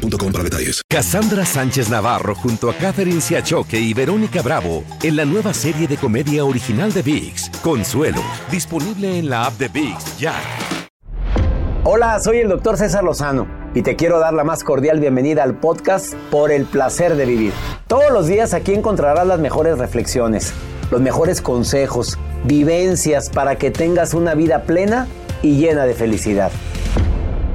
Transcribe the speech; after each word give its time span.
boostmobile.com 0.00 0.32
para 0.32 0.44
detalles. 0.44 0.82
Cassandra 0.88 1.44
Sánchez 1.44 1.88
Navarro 1.88 2.34
junto 2.34 2.70
a 2.70 2.74
Catherine 2.74 3.20
Siachoque 3.20 3.78
y 3.78 3.94
Verónica 3.94 4.42
Bravo 4.42 4.84
en 5.02 5.16
la 5.16 5.24
nueva 5.24 5.54
serie 5.54 5.86
de 5.86 5.96
comedia 5.96 6.44
original 6.44 6.92
de 6.92 7.02
VIX, 7.02 7.50
Consuelo, 7.62 8.22
disponible 8.50 9.18
en 9.18 9.30
la 9.30 9.46
app 9.46 9.58
de 9.58 9.68
VIX 9.68 10.18
ya. 10.18 10.34
Hola, 11.84 12.18
soy 12.20 12.38
el 12.38 12.48
doctor 12.48 12.76
César 12.76 13.04
Lozano 13.04 13.46
y 13.74 13.82
te 13.82 13.96
quiero 13.96 14.18
dar 14.18 14.34
la 14.34 14.44
más 14.44 14.64
cordial 14.64 15.00
bienvenida 15.00 15.42
al 15.42 15.54
podcast 15.54 16.14
Por 16.30 16.50
el 16.50 16.66
placer 16.66 17.16
de 17.16 17.24
vivir. 17.24 17.52
Todos 17.86 18.12
los 18.12 18.26
días 18.26 18.52
aquí 18.52 18.74
encontrarás 18.74 19.26
las 19.26 19.40
mejores 19.40 19.78
reflexiones, 19.78 20.52
los 20.90 21.00
mejores 21.00 21.40
consejos, 21.40 22.18
vivencias 22.44 23.30
para 23.30 23.56
que 23.56 23.70
tengas 23.70 24.12
una 24.12 24.34
vida 24.34 24.62
plena 24.64 25.06
y 25.42 25.56
llena 25.56 25.86
de 25.86 25.94
felicidad. 25.94 26.52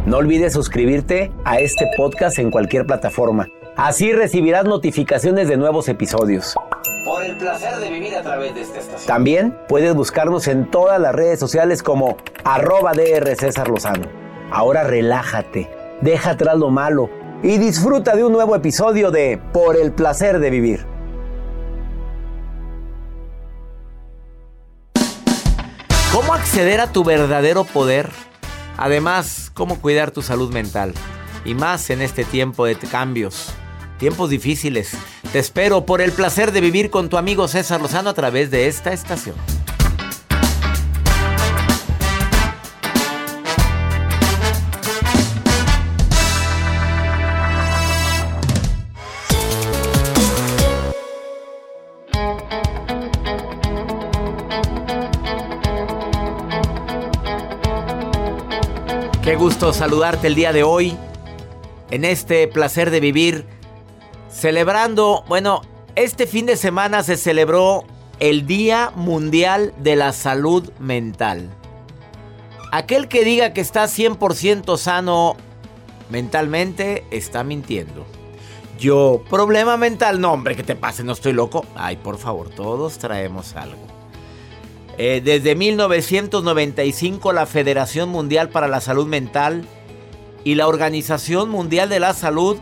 No 0.05 0.17
olvides 0.17 0.53
suscribirte 0.53 1.31
a 1.45 1.57
este 1.59 1.87
podcast 1.97 2.37
en 2.37 2.51
cualquier 2.51 2.85
plataforma. 2.85 3.47
Así 3.75 4.13
recibirás 4.13 4.63
notificaciones 4.63 5.47
de 5.47 5.57
nuevos 5.57 5.89
episodios. 5.89 6.53
Por 7.03 7.23
el 7.23 7.35
placer 7.37 7.77
de 7.77 7.89
vivir 7.89 8.15
a 8.15 8.21
través 8.21 8.53
de 8.53 8.61
esta 8.61 8.77
estación. 8.77 9.07
También 9.07 9.57
puedes 9.67 9.95
buscarnos 9.95 10.47
en 10.47 10.69
todas 10.69 11.01
las 11.01 11.15
redes 11.15 11.39
sociales 11.39 11.81
como 11.81 12.17
arroba 12.43 12.93
DR 12.93 13.35
César 13.35 13.67
Lozano. 13.67 14.05
Ahora 14.51 14.83
relájate, 14.83 15.71
deja 16.01 16.31
atrás 16.31 16.55
lo 16.55 16.69
malo 16.69 17.09
y 17.41 17.57
disfruta 17.57 18.15
de 18.15 18.25
un 18.25 18.31
nuevo 18.31 18.55
episodio 18.55 19.09
de 19.09 19.41
Por 19.53 19.75
el 19.75 19.91
placer 19.91 20.37
de 20.37 20.51
vivir. 20.51 20.85
¿Cómo 26.13 26.35
acceder 26.35 26.79
a 26.79 26.91
tu 26.91 27.03
verdadero 27.03 27.63
poder? 27.63 28.11
Además, 28.77 29.51
cómo 29.53 29.79
cuidar 29.79 30.11
tu 30.11 30.21
salud 30.21 30.51
mental. 30.51 30.93
Y 31.45 31.53
más 31.53 31.89
en 31.89 32.01
este 32.01 32.23
tiempo 32.23 32.65
de 32.65 32.75
cambios, 32.75 33.49
tiempos 33.97 34.29
difíciles. 34.29 34.97
Te 35.31 35.39
espero 35.39 35.85
por 35.85 36.01
el 36.01 36.11
placer 36.11 36.51
de 36.51 36.61
vivir 36.61 36.89
con 36.89 37.09
tu 37.09 37.17
amigo 37.17 37.47
César 37.47 37.81
Lozano 37.81 38.09
a 38.09 38.13
través 38.13 38.51
de 38.51 38.67
esta 38.67 38.93
estación. 38.93 39.35
Qué 59.25 59.35
gusto 59.35 59.73
saludarte 59.73 60.27
el 60.27 60.35
día 60.35 60.53
de 60.53 60.61
hoy 60.61 60.95
en 61.89 62.05
este 62.05 62.47
placer 62.47 62.91
de 62.91 62.99
vivir 62.99 63.47
celebrando, 64.29 65.23
bueno, 65.27 65.63
este 65.95 66.27
fin 66.27 66.45
de 66.45 66.55
semana 66.55 67.01
se 67.01 67.17
celebró 67.17 67.85
el 68.19 68.45
Día 68.45 68.91
Mundial 68.95 69.73
de 69.79 69.95
la 69.95 70.13
Salud 70.13 70.71
Mental. 70.77 71.49
Aquel 72.71 73.07
que 73.07 73.25
diga 73.25 73.51
que 73.51 73.61
está 73.61 73.85
100% 73.85 74.77
sano 74.77 75.37
mentalmente 76.11 77.03
está 77.09 77.43
mintiendo. 77.43 78.05
Yo, 78.77 79.23
problema 79.27 79.75
mental, 79.75 80.21
no 80.21 80.33
hombre, 80.33 80.55
que 80.55 80.61
te 80.61 80.75
pase, 80.75 81.03
no 81.03 81.13
estoy 81.13 81.33
loco. 81.33 81.65
Ay, 81.73 81.97
por 81.97 82.19
favor, 82.19 82.49
todos 82.49 82.99
traemos 82.99 83.55
algo. 83.55 83.87
Eh, 84.97 85.21
desde 85.23 85.55
1995 85.55 87.33
la 87.33 87.45
Federación 87.45 88.09
Mundial 88.09 88.49
para 88.49 88.67
la 88.67 88.79
Salud 88.79 89.07
Mental 89.07 89.65
y 90.45 90.55
la 90.55 90.67
Organización 90.67 91.49
Mundial 91.49 91.89
de 91.89 91.99
la 91.99 92.13
Salud 92.13 92.57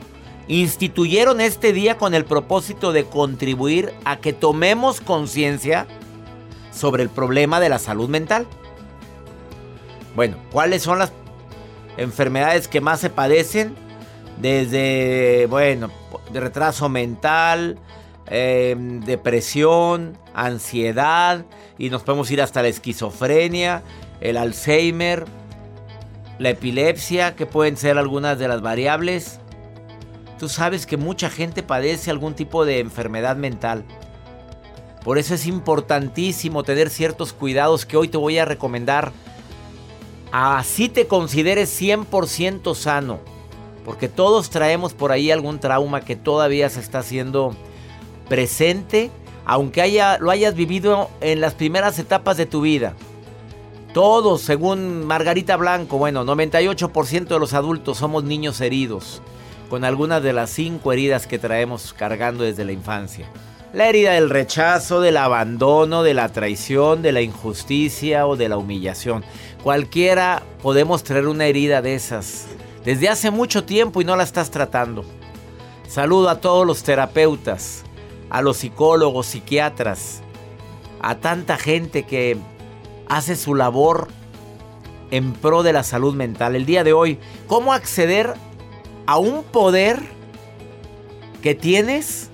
instituyeron 0.47 1.41
este 1.41 1.73
día 1.73 1.97
con 1.97 2.15
el 2.15 2.25
propósito 2.25 2.91
de 2.91 3.05
contribuir 3.05 3.93
a 4.03 4.17
que 4.17 4.33
tomemos 4.33 4.99
conciencia 4.99 5.85
sobre 6.71 7.03
el 7.03 7.09
problema 7.09 7.59
de 7.59 7.69
la 7.69 7.77
salud 7.77 8.09
mental. 8.09 8.47
Bueno, 10.15 10.37
¿cuáles 10.51 10.81
son 10.81 10.99
las 10.99 11.11
enfermedades 11.97 12.67
que 12.67 12.81
más 12.81 12.99
se 12.99 13.11
padecen? 13.11 13.75
Desde, 14.41 15.45
bueno, 15.49 15.91
retraso 16.33 16.89
mental, 16.89 17.79
Em, 18.27 19.01
depresión, 19.01 20.17
ansiedad 20.33 21.45
y 21.77 21.89
nos 21.89 22.03
podemos 22.03 22.29
ir 22.31 22.41
hasta 22.41 22.61
la 22.61 22.67
esquizofrenia, 22.67 23.83
el 24.21 24.37
Alzheimer, 24.37 25.25
la 26.39 26.49
epilepsia, 26.49 27.35
que 27.35 27.45
pueden 27.45 27.77
ser 27.77 27.97
algunas 27.97 28.39
de 28.39 28.47
las 28.47 28.61
variables. 28.61 29.39
Tú 30.39 30.49
sabes 30.49 30.85
que 30.85 30.97
mucha 30.97 31.29
gente 31.29 31.63
padece 31.63 32.11
algún 32.11 32.33
tipo 32.33 32.65
de 32.65 32.79
enfermedad 32.79 33.35
mental. 33.35 33.85
Por 35.03 35.17
eso 35.17 35.35
es 35.35 35.47
importantísimo 35.47 36.63
tener 36.63 36.89
ciertos 36.89 37.33
cuidados 37.33 37.85
que 37.85 37.97
hoy 37.97 38.07
te 38.07 38.17
voy 38.17 38.37
a 38.37 38.45
recomendar. 38.45 39.11
Así 40.31 40.89
te 40.89 41.07
consideres 41.07 41.79
100% 41.79 42.73
sano. 42.75 43.19
Porque 43.83 44.07
todos 44.07 44.49
traemos 44.49 44.93
por 44.93 45.11
ahí 45.11 45.29
algún 45.29 45.59
trauma 45.59 46.01
que 46.01 46.15
todavía 46.15 46.69
se 46.69 46.79
está 46.79 46.99
haciendo 46.99 47.53
presente, 48.29 49.11
aunque 49.45 49.81
haya, 49.81 50.17
lo 50.19 50.31
hayas 50.31 50.55
vivido 50.55 51.09
en 51.21 51.41
las 51.41 51.53
primeras 51.53 51.99
etapas 51.99 52.37
de 52.37 52.45
tu 52.45 52.61
vida. 52.61 52.93
Todos, 53.93 54.41
según 54.41 55.05
Margarita 55.05 55.55
Blanco, 55.55 55.97
bueno, 55.97 56.25
98% 56.25 57.27
de 57.27 57.39
los 57.39 57.53
adultos 57.53 57.99
somos 57.99 58.23
niños 58.23 58.59
heridos, 58.61 59.21
con 59.69 59.83
algunas 59.83 60.23
de 60.23 60.33
las 60.33 60.49
cinco 60.49 60.91
heridas 60.91 61.27
que 61.27 61.39
traemos 61.39 61.93
cargando 61.93 62.43
desde 62.43 62.65
la 62.65 62.71
infancia. 62.71 63.27
La 63.71 63.87
herida 63.87 64.13
del 64.13 64.29
rechazo, 64.29 65.01
del 65.01 65.17
abandono, 65.17 66.03
de 66.03 66.13
la 66.13 66.29
traición, 66.29 67.01
de 67.01 67.11
la 67.11 67.21
injusticia 67.21 68.27
o 68.27 68.35
de 68.35 68.49
la 68.49 68.57
humillación. 68.57 69.23
Cualquiera 69.63 70.43
podemos 70.61 71.03
traer 71.03 71.27
una 71.27 71.45
herida 71.45 71.81
de 71.81 71.95
esas 71.95 72.45
desde 72.83 73.09
hace 73.09 73.31
mucho 73.31 73.63
tiempo 73.63 74.01
y 74.01 74.05
no 74.05 74.15
la 74.15 74.23
estás 74.23 74.51
tratando. 74.51 75.05
Saludo 75.87 76.29
a 76.29 76.39
todos 76.41 76.65
los 76.65 76.83
terapeutas, 76.83 77.83
a 78.29 78.41
los 78.41 78.57
psicólogos, 78.57 79.27
psiquiatras, 79.27 80.21
a 81.01 81.15
tanta 81.15 81.57
gente 81.57 82.03
que 82.03 82.37
hace 83.07 83.35
su 83.35 83.55
labor 83.55 84.07
en 85.11 85.33
pro 85.33 85.63
de 85.63 85.73
la 85.73 85.83
salud 85.83 86.15
mental. 86.15 86.55
El 86.55 86.65
día 86.65 86.83
de 86.83 86.93
hoy, 86.93 87.19
¿cómo 87.47 87.73
acceder 87.73 88.33
a 89.05 89.17
un 89.17 89.43
poder 89.43 89.99
que 91.41 91.55
tienes 91.55 92.29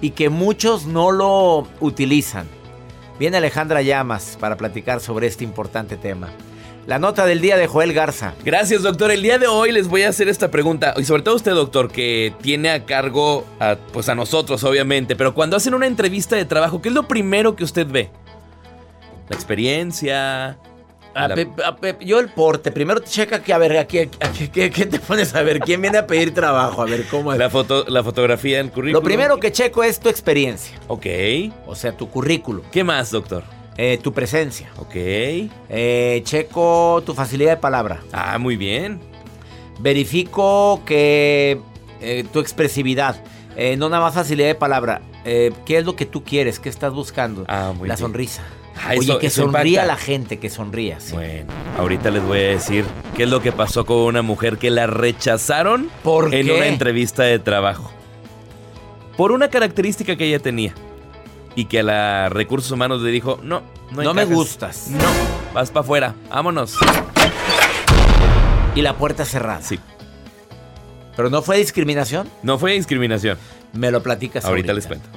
y 0.00 0.10
que 0.10 0.28
muchos 0.28 0.86
no 0.86 1.12
lo 1.12 1.68
utilizan? 1.80 2.48
Viene 3.18 3.36
Alejandra 3.36 3.82
Llamas 3.82 4.36
para 4.40 4.56
platicar 4.56 5.00
sobre 5.00 5.26
este 5.26 5.44
importante 5.44 5.96
tema. 5.96 6.28
La 6.88 6.98
nota 6.98 7.26
del 7.26 7.42
día 7.42 7.58
de 7.58 7.66
Joel 7.66 7.92
Garza. 7.92 8.32
Gracias, 8.46 8.82
doctor. 8.82 9.10
El 9.10 9.20
día 9.20 9.38
de 9.38 9.46
hoy 9.46 9.72
les 9.72 9.88
voy 9.88 10.04
a 10.04 10.08
hacer 10.08 10.26
esta 10.26 10.50
pregunta. 10.50 10.94
Y 10.96 11.04
sobre 11.04 11.20
todo 11.20 11.34
usted, 11.34 11.52
doctor, 11.52 11.92
que 11.92 12.32
tiene 12.40 12.70
a 12.70 12.86
cargo 12.86 13.44
a, 13.60 13.76
pues 13.92 14.08
a 14.08 14.14
nosotros, 14.14 14.64
obviamente. 14.64 15.14
Pero 15.14 15.34
cuando 15.34 15.58
hacen 15.58 15.74
una 15.74 15.86
entrevista 15.86 16.34
de 16.34 16.46
trabajo, 16.46 16.80
¿qué 16.80 16.88
es 16.88 16.94
lo 16.94 17.06
primero 17.06 17.54
que 17.54 17.62
usted 17.62 17.86
ve? 17.86 18.08
La 19.28 19.36
experiencia. 19.36 20.56
yo 22.00 22.20
el 22.20 22.30
porte. 22.30 22.72
Primero 22.72 23.02
te 23.02 23.10
checa 23.10 23.42
que, 23.42 23.52
a 23.52 23.58
ver, 23.58 23.76
aquí, 23.76 24.08
¿qué, 24.50 24.70
te 24.70 24.98
pones 24.98 25.34
a 25.34 25.42
ver? 25.42 25.60
¿Quién 25.60 25.82
viene 25.82 25.98
a 25.98 26.06
pedir 26.06 26.32
trabajo? 26.32 26.80
A 26.80 26.86
ver, 26.86 27.04
¿cómo 27.10 27.34
es? 27.34 27.38
La, 27.38 27.50
foto, 27.50 27.84
la 27.86 28.02
fotografía 28.02 28.56
del 28.56 28.70
currículum. 28.70 28.94
Lo 28.94 29.02
primero 29.02 29.38
que 29.38 29.52
checo 29.52 29.84
es 29.84 30.00
tu 30.00 30.08
experiencia. 30.08 30.78
Ok. 30.86 31.04
O 31.66 31.74
sea, 31.74 31.94
tu 31.94 32.08
currículum. 32.08 32.64
¿Qué 32.72 32.82
más, 32.82 33.10
doctor? 33.10 33.57
Eh, 33.80 33.98
tu 34.02 34.12
presencia. 34.12 34.68
Ok. 34.76 34.94
Eh, 34.94 36.20
checo 36.24 37.00
tu 37.06 37.14
facilidad 37.14 37.52
de 37.52 37.56
palabra. 37.58 38.00
Ah, 38.12 38.36
muy 38.38 38.56
bien. 38.56 38.98
Verifico 39.78 40.82
que 40.84 41.60
eh, 42.00 42.24
tu 42.32 42.40
expresividad. 42.40 43.22
no 43.78 43.88
nada 43.88 44.02
más 44.02 44.14
facilidad 44.14 44.48
de 44.48 44.54
palabra. 44.56 45.00
¿Qué 45.24 45.54
es 45.78 45.84
lo 45.84 45.94
que 45.94 46.06
tú 46.06 46.24
quieres? 46.24 46.58
¿Qué 46.58 46.68
estás 46.68 46.92
buscando? 46.92 47.44
Ah, 47.48 47.72
muy 47.76 47.86
La 47.88 47.94
bien. 47.94 48.06
sonrisa. 48.06 48.42
Ah, 48.76 48.90
Oye, 48.96 49.00
eso- 49.10 49.18
que 49.18 49.26
eso 49.26 49.42
sonría 49.42 49.82
impacta. 49.82 49.86
la 49.86 49.96
gente, 49.96 50.38
que 50.38 50.48
sonría. 50.50 51.00
sí. 51.00 51.12
Bueno, 51.14 51.52
ahorita 51.78 52.10
les 52.10 52.22
voy 52.24 52.38
a 52.38 52.42
decir 52.50 52.84
qué 53.16 53.24
es 53.24 53.28
lo 53.28 53.42
que 53.42 53.50
pasó 53.52 53.84
con 53.84 53.96
una 53.98 54.22
mujer 54.22 54.56
que 54.58 54.70
la 54.70 54.86
rechazaron 54.86 55.90
¿Por 56.04 56.32
en 56.34 56.46
qué? 56.46 56.52
una 56.52 56.66
entrevista 56.68 57.24
de 57.24 57.38
trabajo. 57.40 57.90
Por 59.16 59.32
una 59.32 59.48
característica 59.48 60.16
que 60.16 60.26
ella 60.26 60.38
tenía. 60.38 60.74
Y 61.58 61.64
que 61.64 61.80
a 61.80 61.82
la 61.82 62.28
recursos 62.28 62.70
humanos 62.70 63.02
le 63.02 63.10
dijo, 63.10 63.40
no, 63.42 63.62
no, 63.90 64.02
No 64.04 64.14
me 64.14 64.24
gustas. 64.24 64.90
No, 64.90 65.02
vas 65.52 65.72
para 65.72 65.80
afuera, 65.82 66.14
vámonos. 66.30 66.76
Y 68.76 68.82
la 68.82 68.96
puerta 68.96 69.24
cerrada. 69.24 69.60
Sí, 69.60 69.76
Pero 71.16 71.30
no 71.30 71.42
fue 71.42 71.56
discriminación. 71.58 72.28
no 72.44 72.60
fue 72.60 72.74
discriminación. 72.74 73.38
Me 73.72 73.90
lo 73.90 74.04
platicas 74.04 74.44
Ahorita 74.44 74.70
ahorita. 74.70 74.74
les 74.74 74.86
cuento. 74.86 75.08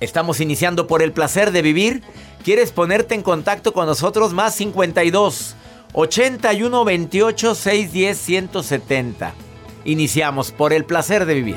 Estamos 0.00 0.40
iniciando 0.40 0.86
por 0.86 1.00
el 1.02 1.12
placer 1.12 1.52
de 1.52 1.62
vivir. 1.62 2.02
¿Quieres 2.44 2.70
ponerte 2.70 3.14
en 3.14 3.22
contacto 3.22 3.72
con 3.72 3.86
nosotros? 3.86 4.34
Más 4.34 4.54
52 4.54 5.54
81 5.94 6.84
28 6.84 7.54
610 7.54 8.18
170. 8.18 9.32
Iniciamos 9.86 10.52
por 10.52 10.74
el 10.74 10.84
placer 10.84 11.24
de 11.24 11.32
vivir. 11.32 11.56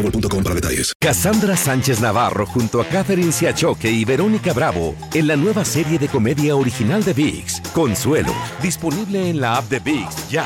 boostmobile.com 0.01 0.43
para 0.43 0.55
detalles. 0.55 0.93
Cassandra 0.99 1.55
Sánchez 1.55 2.01
Navarro 2.01 2.45
junto 2.45 2.81
a 2.81 2.85
Catherine 2.85 3.31
Siachoque 3.31 3.91
y 3.91 4.05
Verónica 4.05 4.53
Bravo 4.53 4.95
en 5.13 5.27
la 5.27 5.35
nueva 5.35 5.63
serie 5.65 5.97
de 5.97 6.07
comedia 6.07 6.55
original 6.55 7.03
de 7.03 7.13
VIX, 7.13 7.61
Consuelo, 7.73 8.33
disponible 8.61 9.29
en 9.29 9.39
la 9.39 9.57
app 9.57 9.69
de 9.69 9.79
VIX 9.79 10.29
ya. 10.29 10.45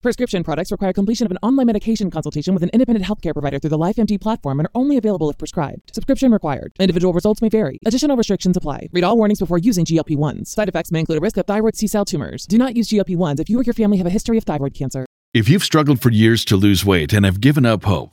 Prescription 0.00 0.44
products 0.44 0.70
require 0.70 0.92
completion 0.92 1.26
of 1.26 1.32
an 1.32 1.38
online 1.42 1.66
medication 1.66 2.08
consultation 2.08 2.54
with 2.54 2.62
an 2.62 2.70
independent 2.72 3.04
healthcare 3.04 3.32
provider 3.32 3.58
through 3.58 3.70
the 3.70 3.76
LifeMD 3.76 4.20
platform 4.20 4.60
and 4.60 4.68
are 4.68 4.70
only 4.76 4.96
available 4.96 5.28
if 5.28 5.36
prescribed. 5.36 5.92
Subscription 5.92 6.30
required. 6.30 6.72
Individual 6.78 7.12
results 7.12 7.42
may 7.42 7.48
vary. 7.48 7.78
Additional 7.84 8.16
restrictions 8.16 8.56
apply. 8.56 8.88
Read 8.92 9.02
all 9.02 9.16
warnings 9.16 9.40
before 9.40 9.58
using 9.58 9.84
GLP-1s. 9.84 10.46
Side 10.46 10.68
effects 10.68 10.92
may 10.92 11.00
include 11.00 11.18
a 11.18 11.20
risk 11.20 11.36
of 11.36 11.46
thyroid 11.46 11.74
C-cell 11.74 12.04
tumors. 12.04 12.46
Do 12.46 12.58
not 12.58 12.76
use 12.76 12.88
GLP-1s 12.88 13.40
if 13.40 13.50
you 13.50 13.58
or 13.58 13.64
your 13.64 13.74
family 13.74 13.96
have 13.98 14.06
a 14.06 14.10
history 14.10 14.38
of 14.38 14.44
thyroid 14.44 14.72
cancer. 14.72 15.04
If 15.34 15.48
you've 15.48 15.64
struggled 15.64 16.00
for 16.00 16.10
years 16.10 16.44
to 16.46 16.56
lose 16.56 16.84
weight 16.84 17.12
and 17.12 17.26
have 17.26 17.40
given 17.40 17.66
up 17.66 17.84
hope, 17.84 18.12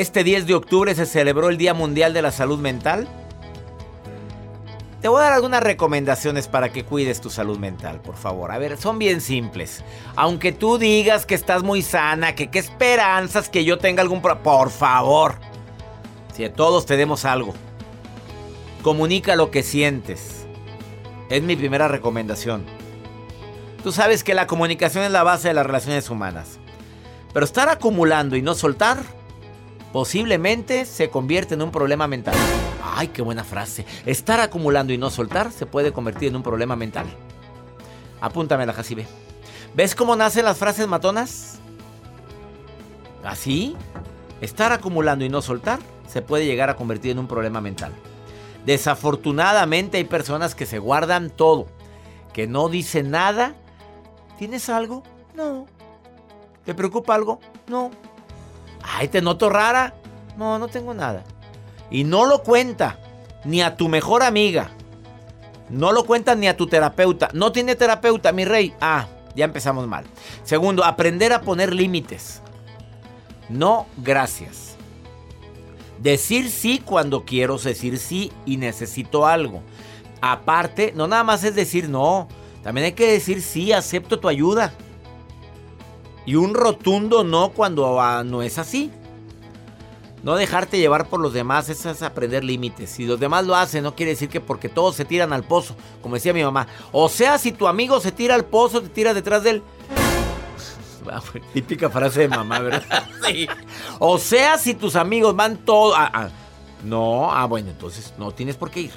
este 0.00 0.24
10 0.24 0.46
de 0.46 0.54
octubre 0.54 0.94
se 0.94 1.06
celebró 1.06 1.48
el 1.48 1.56
Día 1.56 1.72
Mundial 1.72 2.12
de 2.12 2.20
la 2.20 2.30
Salud 2.30 2.58
Mental. 2.58 3.08
Te 5.00 5.08
voy 5.08 5.20
a 5.20 5.24
dar 5.24 5.32
algunas 5.32 5.62
recomendaciones 5.62 6.48
para 6.48 6.70
que 6.70 6.84
cuides 6.84 7.22
tu 7.22 7.30
salud 7.30 7.58
mental, 7.58 8.02
por 8.02 8.16
favor. 8.16 8.52
A 8.52 8.58
ver, 8.58 8.76
son 8.76 8.98
bien 8.98 9.22
simples. 9.22 9.82
Aunque 10.14 10.52
tú 10.52 10.76
digas 10.76 11.24
que 11.24 11.34
estás 11.34 11.62
muy 11.62 11.80
sana, 11.80 12.34
que 12.34 12.50
qué 12.50 12.58
esperanzas 12.58 13.48
que 13.48 13.64
yo 13.64 13.78
tenga 13.78 14.02
algún 14.02 14.20
problema, 14.20 14.42
por 14.42 14.70
favor. 14.70 15.36
Si 16.34 16.46
todos 16.50 16.84
tenemos 16.84 17.24
algo, 17.24 17.54
comunica 18.82 19.34
lo 19.34 19.50
que 19.50 19.62
sientes. 19.62 20.46
Es 21.30 21.42
mi 21.42 21.56
primera 21.56 21.88
recomendación. 21.88 22.66
Tú 23.82 23.92
sabes 23.92 24.24
que 24.24 24.34
la 24.34 24.46
comunicación 24.46 25.04
es 25.04 25.10
la 25.10 25.22
base 25.22 25.48
de 25.48 25.54
las 25.54 25.64
relaciones 25.64 26.10
humanas. 26.10 26.58
Pero 27.32 27.46
estar 27.46 27.70
acumulando 27.70 28.36
y 28.36 28.42
no 28.42 28.54
soltar 28.54 29.15
posiblemente 29.96 30.84
se 30.84 31.08
convierte 31.08 31.54
en 31.54 31.62
un 31.62 31.70
problema 31.70 32.06
mental. 32.06 32.34
Ay, 32.84 33.08
qué 33.08 33.22
buena 33.22 33.44
frase. 33.44 33.86
Estar 34.04 34.40
acumulando 34.40 34.92
y 34.92 34.98
no 34.98 35.08
soltar 35.08 35.50
se 35.50 35.64
puede 35.64 35.94
convertir 35.94 36.28
en 36.28 36.36
un 36.36 36.42
problema 36.42 36.76
mental. 36.76 37.06
Apúntamela, 38.20 38.74
Jacibe. 38.74 39.06
¿Ves 39.74 39.94
cómo 39.94 40.14
nacen 40.14 40.44
las 40.44 40.58
frases 40.58 40.86
matonas? 40.86 41.60
¿Así? 43.24 43.74
Estar 44.42 44.70
acumulando 44.70 45.24
y 45.24 45.30
no 45.30 45.40
soltar 45.40 45.78
se 46.06 46.20
puede 46.20 46.44
llegar 46.44 46.68
a 46.68 46.76
convertir 46.76 47.12
en 47.12 47.18
un 47.20 47.26
problema 47.26 47.62
mental. 47.62 47.94
Desafortunadamente 48.66 49.96
hay 49.96 50.04
personas 50.04 50.54
que 50.54 50.66
se 50.66 50.78
guardan 50.78 51.30
todo, 51.30 51.68
que 52.34 52.46
no 52.46 52.68
dicen 52.68 53.10
nada. 53.10 53.54
¿Tienes 54.38 54.68
algo? 54.68 55.02
No. 55.34 55.64
¿Te 56.66 56.74
preocupa 56.74 57.14
algo? 57.14 57.40
No. 57.66 57.90
Ay, 58.86 59.08
te 59.08 59.20
noto 59.20 59.48
rara. 59.50 59.94
No, 60.36 60.58
no 60.58 60.68
tengo 60.68 60.94
nada. 60.94 61.24
Y 61.90 62.04
no 62.04 62.26
lo 62.26 62.42
cuenta 62.42 62.98
ni 63.44 63.62
a 63.62 63.76
tu 63.76 63.88
mejor 63.88 64.22
amiga. 64.22 64.70
No 65.68 65.92
lo 65.92 66.04
cuenta 66.04 66.34
ni 66.34 66.48
a 66.48 66.56
tu 66.56 66.66
terapeuta. 66.66 67.28
No 67.32 67.52
tiene 67.52 67.74
terapeuta, 67.74 68.32
mi 68.32 68.44
rey. 68.44 68.74
Ah, 68.80 69.06
ya 69.34 69.44
empezamos 69.44 69.86
mal. 69.86 70.04
Segundo, 70.44 70.84
aprender 70.84 71.32
a 71.32 71.40
poner 71.40 71.74
límites. 71.74 72.42
No, 73.48 73.86
gracias. 73.98 74.76
Decir 75.98 76.50
sí 76.50 76.82
cuando 76.84 77.24
quiero 77.24 77.58
decir 77.58 77.98
sí 77.98 78.32
y 78.44 78.58
necesito 78.58 79.26
algo. 79.26 79.62
Aparte, 80.20 80.92
no 80.94 81.08
nada 81.08 81.24
más 81.24 81.44
es 81.44 81.54
decir 81.54 81.88
no. 81.88 82.28
También 82.62 82.86
hay 82.86 82.92
que 82.92 83.10
decir 83.10 83.42
sí, 83.42 83.72
acepto 83.72 84.18
tu 84.18 84.28
ayuda. 84.28 84.72
Y 86.26 86.34
un 86.34 86.54
rotundo 86.54 87.24
no 87.24 87.50
cuando 87.50 88.00
ah, 88.00 88.24
no 88.24 88.42
es 88.42 88.58
así. 88.58 88.90
No 90.22 90.34
dejarte 90.34 90.78
llevar 90.78 91.08
por 91.08 91.20
los 91.20 91.32
demás, 91.32 91.68
eso 91.68 91.88
es 91.88 92.02
aprender 92.02 92.42
límites. 92.42 92.90
Si 92.90 93.06
los 93.06 93.20
demás 93.20 93.46
lo 93.46 93.54
hacen, 93.54 93.84
no 93.84 93.94
quiere 93.94 94.10
decir 94.10 94.28
que 94.28 94.40
porque 94.40 94.68
todos 94.68 94.96
se 94.96 95.04
tiran 95.04 95.32
al 95.32 95.44
pozo, 95.44 95.76
como 96.02 96.16
decía 96.16 96.32
mi 96.32 96.42
mamá. 96.42 96.66
O 96.90 97.08
sea, 97.08 97.38
si 97.38 97.52
tu 97.52 97.68
amigo 97.68 98.00
se 98.00 98.10
tira 98.10 98.34
al 98.34 98.44
pozo, 98.44 98.82
te 98.82 98.88
tiras 98.88 99.14
detrás 99.14 99.44
de 99.44 99.50
él. 99.50 99.62
Ah, 101.08 101.22
Típica 101.54 101.88
frase 101.88 102.22
de 102.22 102.28
mamá, 102.28 102.58
¿verdad? 102.58 102.82
O 104.00 104.18
sea, 104.18 104.58
si 104.58 104.74
tus 104.74 104.96
amigos 104.96 105.36
van 105.36 105.56
todos... 105.58 105.94
ah, 105.96 106.10
ah. 106.12 106.28
No, 106.82 107.30
ah, 107.32 107.46
bueno, 107.46 107.70
entonces 107.70 108.12
no 108.18 108.32
tienes 108.32 108.56
por 108.56 108.72
qué 108.72 108.80
ir. 108.80 108.90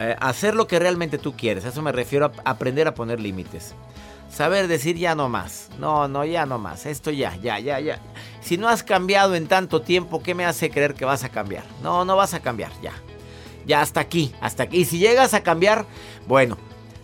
Eh, 0.00 0.16
hacer 0.18 0.54
lo 0.54 0.66
que 0.66 0.78
realmente 0.78 1.18
tú 1.18 1.34
quieres, 1.36 1.66
a 1.66 1.68
eso 1.68 1.82
me 1.82 1.92
refiero 1.92 2.32
a 2.44 2.50
aprender 2.50 2.88
a 2.88 2.94
poner 2.94 3.20
límites. 3.20 3.74
Saber 4.32 4.66
decir 4.66 4.96
ya 4.96 5.14
no 5.14 5.28
más. 5.28 5.68
No, 5.78 6.08
no, 6.08 6.24
ya 6.24 6.46
no 6.46 6.58
más. 6.58 6.86
Esto 6.86 7.10
ya, 7.10 7.36
ya, 7.36 7.58
ya, 7.58 7.78
ya. 7.80 8.00
Si 8.40 8.56
no 8.56 8.68
has 8.68 8.82
cambiado 8.82 9.34
en 9.34 9.46
tanto 9.46 9.82
tiempo, 9.82 10.22
¿qué 10.22 10.34
me 10.34 10.46
hace 10.46 10.70
creer 10.70 10.94
que 10.94 11.04
vas 11.04 11.22
a 11.22 11.28
cambiar? 11.28 11.64
No, 11.82 12.06
no 12.06 12.16
vas 12.16 12.32
a 12.32 12.40
cambiar, 12.40 12.72
ya. 12.82 12.92
Ya 13.66 13.82
hasta 13.82 14.00
aquí, 14.00 14.32
hasta 14.40 14.62
aquí. 14.62 14.78
Y 14.78 14.84
si 14.86 14.98
llegas 14.98 15.34
a 15.34 15.42
cambiar, 15.42 15.84
bueno, 16.26 16.56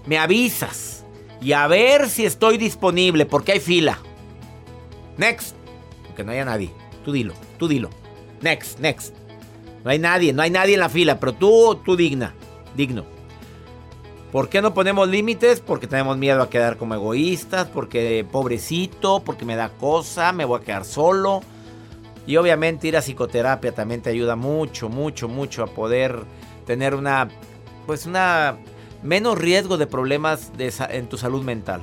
me 0.06 0.16
avisas. 0.16 1.04
Y 1.42 1.52
a 1.52 1.66
ver 1.66 2.08
si 2.08 2.25
estoy 2.25 2.56
disponible, 2.56 3.26
porque 3.26 3.52
hay 3.52 3.61
fila. 3.61 3.99
Next. 5.18 5.54
Porque 6.06 6.25
no 6.25 6.32
haya 6.32 6.47
nadie. 6.47 6.73
Tú 7.04 7.12
dilo, 7.12 7.35
tú 7.58 7.68
dilo. 7.68 7.90
Next, 8.40 8.78
next. 8.78 9.14
No 9.85 9.90
hay 9.90 9.99
nadie, 9.99 10.32
no 10.32 10.42
hay 10.42 10.50
nadie 10.50 10.75
en 10.75 10.80
la 10.80 10.88
fila, 10.88 11.20
pero 11.20 11.35
tú, 11.35 11.78
tú 11.85 11.94
digna, 11.94 12.35
digno. 12.75 13.17
¿Por 14.32 14.50
qué 14.50 14.61
no 14.61 14.75
ponemos 14.75 15.08
límites? 15.08 15.61
Porque 15.61 15.87
tenemos 15.87 16.18
miedo 16.18 16.42
a 16.42 16.50
quedar 16.50 16.76
como 16.76 16.94
egoístas, 16.94 17.66
porque 17.66 18.26
pobrecito, 18.30 19.20
porque 19.25 19.47
me 19.47 19.56
da 19.56 19.70
cosa, 19.70 20.32
me 20.32 20.44
voy 20.44 20.61
a 20.61 20.64
quedar 20.64 20.85
solo. 20.85 21.40
Y 22.26 22.37
obviamente 22.37 22.88
ir 22.88 22.97
a 22.99 23.00
psicoterapia 23.00 23.73
también 23.73 24.02
te 24.02 24.11
ayuda 24.11 24.37
mucho, 24.37 24.90
mucho, 24.90 25.28
mucho 25.28 25.62
a 25.62 25.66
poder 25.66 26.25
tener 26.66 26.94
una, 26.94 27.28
pues 27.87 28.04
una 28.04 28.58
menos 29.02 29.38
riesgo 29.38 29.78
de 29.78 29.87
problemas 29.87 30.52
en 30.58 31.08
tu 31.08 31.16
salud 31.16 31.42
mental. 31.42 31.82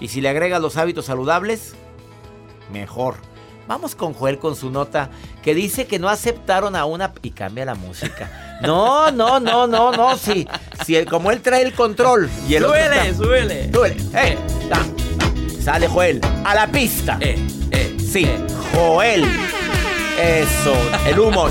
Y 0.00 0.08
si 0.08 0.22
le 0.22 0.30
agregas 0.30 0.62
los 0.62 0.78
hábitos 0.78 1.04
saludables, 1.04 1.74
mejor. 2.72 3.16
Vamos 3.68 3.94
con 3.94 4.14
Joel 4.14 4.38
con 4.38 4.56
su 4.56 4.70
nota 4.70 5.10
que 5.42 5.54
dice 5.54 5.86
que 5.86 5.98
no 5.98 6.08
aceptaron 6.08 6.76
a 6.76 6.84
una 6.84 7.12
y 7.22 7.30
cambia 7.30 7.64
la 7.64 7.74
música. 7.74 8.58
No, 8.62 9.10
no, 9.10 9.40
no, 9.40 9.66
no, 9.66 9.90
no, 9.90 10.16
sí. 10.18 10.46
Si 10.84 11.02
como 11.06 11.30
él 11.30 11.40
trae 11.40 11.62
el 11.62 11.72
control 11.72 12.28
y 12.46 12.56
el 12.56 12.64
súbele, 12.64 13.14
súbele. 13.14 13.72
Súbele. 13.72 13.96
Eh, 14.14 14.36
Sale 15.64 15.88
Joel 15.88 16.20
a 16.44 16.54
la 16.54 16.66
pista. 16.66 17.16
Eh, 17.20 17.38
eh. 17.70 17.96
Sí, 17.98 18.30
Joel. 18.74 19.24
Eso, 20.20 20.74
el 21.06 21.18
humo. 21.18 21.46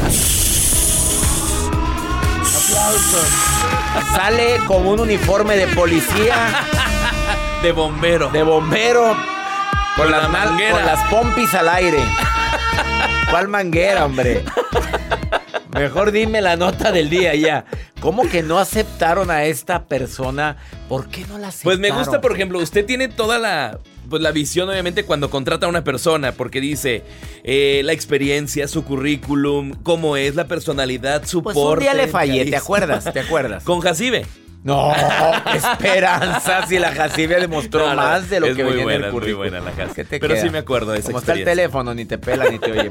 Aplausos. 2.45 3.27
Sale 4.15 4.57
con 4.67 4.85
un 4.85 4.99
uniforme 4.99 5.55
de 5.57 5.67
policía. 5.67 6.35
De 7.63 7.71
bombero. 7.71 8.29
De 8.29 8.43
bombero 8.43 9.17
con, 9.95 10.11
las, 10.11 10.27
con 10.27 10.85
las 10.85 11.09
pompis 11.09 11.53
al 11.53 11.69
aire. 11.69 12.03
¿Cuál 13.29 13.47
manguera, 13.47 14.05
hombre? 14.05 14.43
Mejor 15.73 16.11
dime 16.11 16.41
la 16.41 16.55
nota 16.55 16.91
del 16.91 17.09
día 17.09 17.35
ya. 17.35 17.65
¿Cómo 17.99 18.27
que 18.27 18.41
no 18.41 18.57
aceptaron 18.57 19.29
a 19.29 19.45
esta 19.45 19.85
persona? 19.85 20.57
¿Por 20.87 21.09
qué 21.09 21.25
no 21.27 21.37
la 21.37 21.49
aceptaron? 21.49 21.79
Pues 21.79 21.91
me 21.91 21.95
gusta, 21.95 22.21
por 22.21 22.33
ejemplo, 22.33 22.57
usted 22.59 22.85
tiene 22.85 23.07
toda 23.07 23.37
la, 23.37 23.79
pues, 24.09 24.21
la 24.21 24.31
visión, 24.31 24.67
obviamente, 24.67 25.05
cuando 25.05 25.29
contrata 25.29 25.67
a 25.67 25.69
una 25.69 25.83
persona, 25.83 26.31
porque 26.31 26.59
dice 26.59 27.03
eh, 27.43 27.81
la 27.85 27.93
experiencia, 27.93 28.67
su 28.67 28.83
currículum, 28.83 29.73
cómo 29.83 30.17
es, 30.17 30.35
la 30.35 30.47
personalidad, 30.47 31.25
su 31.25 31.43
pues 31.43 31.55
un 31.55 31.79
día 31.79 31.93
le 31.93 32.07
fallé, 32.07 32.45
¿te 32.45 32.55
acuerdas? 32.55 33.13
¿Te 33.13 33.19
acuerdas? 33.19 33.63
Con 33.65 33.79
Jacibe. 33.79 34.25
No, 34.61 34.91
esperanza. 35.55 36.67
Si 36.67 36.77
la 36.79 36.91
Jacibe 36.91 37.39
demostró 37.39 37.95
más 37.95 38.29
de 38.29 38.41
lo 38.41 38.53
que 38.53 38.63
venía 38.63 38.95
en 38.95 39.03
el 39.05 39.11
muy 39.11 39.33
buena 39.33 39.61
la 39.61 39.71
Jacibe. 39.71 40.19
Pero 40.19 40.35
sí 40.35 40.49
me 40.49 40.57
acuerdo 40.57 40.91
de 40.91 40.99
esa 40.99 41.07
Como 41.07 41.19
está 41.19 41.33
el 41.33 41.45
teléfono, 41.45 41.93
ni 41.93 42.05
te 42.05 42.17
pela 42.17 42.49
ni 42.49 42.59
te 42.59 42.71
oye. 42.71 42.89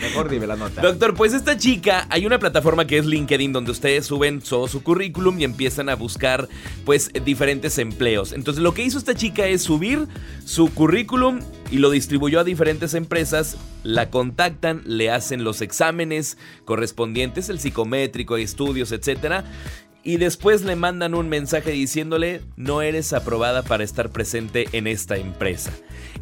Mejor 0.00 0.28
dime 0.28 0.46
la 0.46 0.56
nota. 0.56 0.80
Doctor, 0.80 1.14
pues 1.14 1.32
esta 1.32 1.56
chica, 1.56 2.06
hay 2.08 2.24
una 2.24 2.38
plataforma 2.38 2.86
que 2.86 2.98
es 2.98 3.06
LinkedIn 3.06 3.52
donde 3.52 3.72
ustedes 3.72 4.06
suben 4.06 4.40
todo 4.40 4.68
su 4.68 4.82
currículum 4.82 5.40
y 5.40 5.44
empiezan 5.44 5.88
a 5.88 5.96
buscar 5.96 6.48
pues 6.84 7.10
diferentes 7.24 7.78
empleos. 7.78 8.32
Entonces 8.32 8.62
lo 8.62 8.72
que 8.72 8.82
hizo 8.82 8.98
esta 8.98 9.14
chica 9.14 9.46
es 9.46 9.62
subir 9.62 10.06
su 10.44 10.72
currículum 10.72 11.40
y 11.72 11.78
lo 11.78 11.90
distribuyó 11.90 12.38
a 12.38 12.44
diferentes 12.44 12.94
empresas, 12.94 13.56
la 13.82 14.10
contactan, 14.10 14.82
le 14.84 15.10
hacen 15.10 15.42
los 15.42 15.62
exámenes 15.62 16.36
correspondientes, 16.64 17.48
el 17.48 17.58
psicométrico, 17.58 18.36
estudios, 18.36 18.92
etcétera, 18.92 19.44
y 20.04 20.16
después 20.16 20.62
le 20.62 20.76
mandan 20.76 21.14
un 21.14 21.28
mensaje 21.28 21.70
diciéndole 21.70 22.42
no 22.56 22.82
eres 22.82 23.12
aprobada 23.12 23.62
para 23.62 23.84
estar 23.84 24.10
presente 24.10 24.66
en 24.72 24.86
esta 24.86 25.16
empresa. 25.16 25.72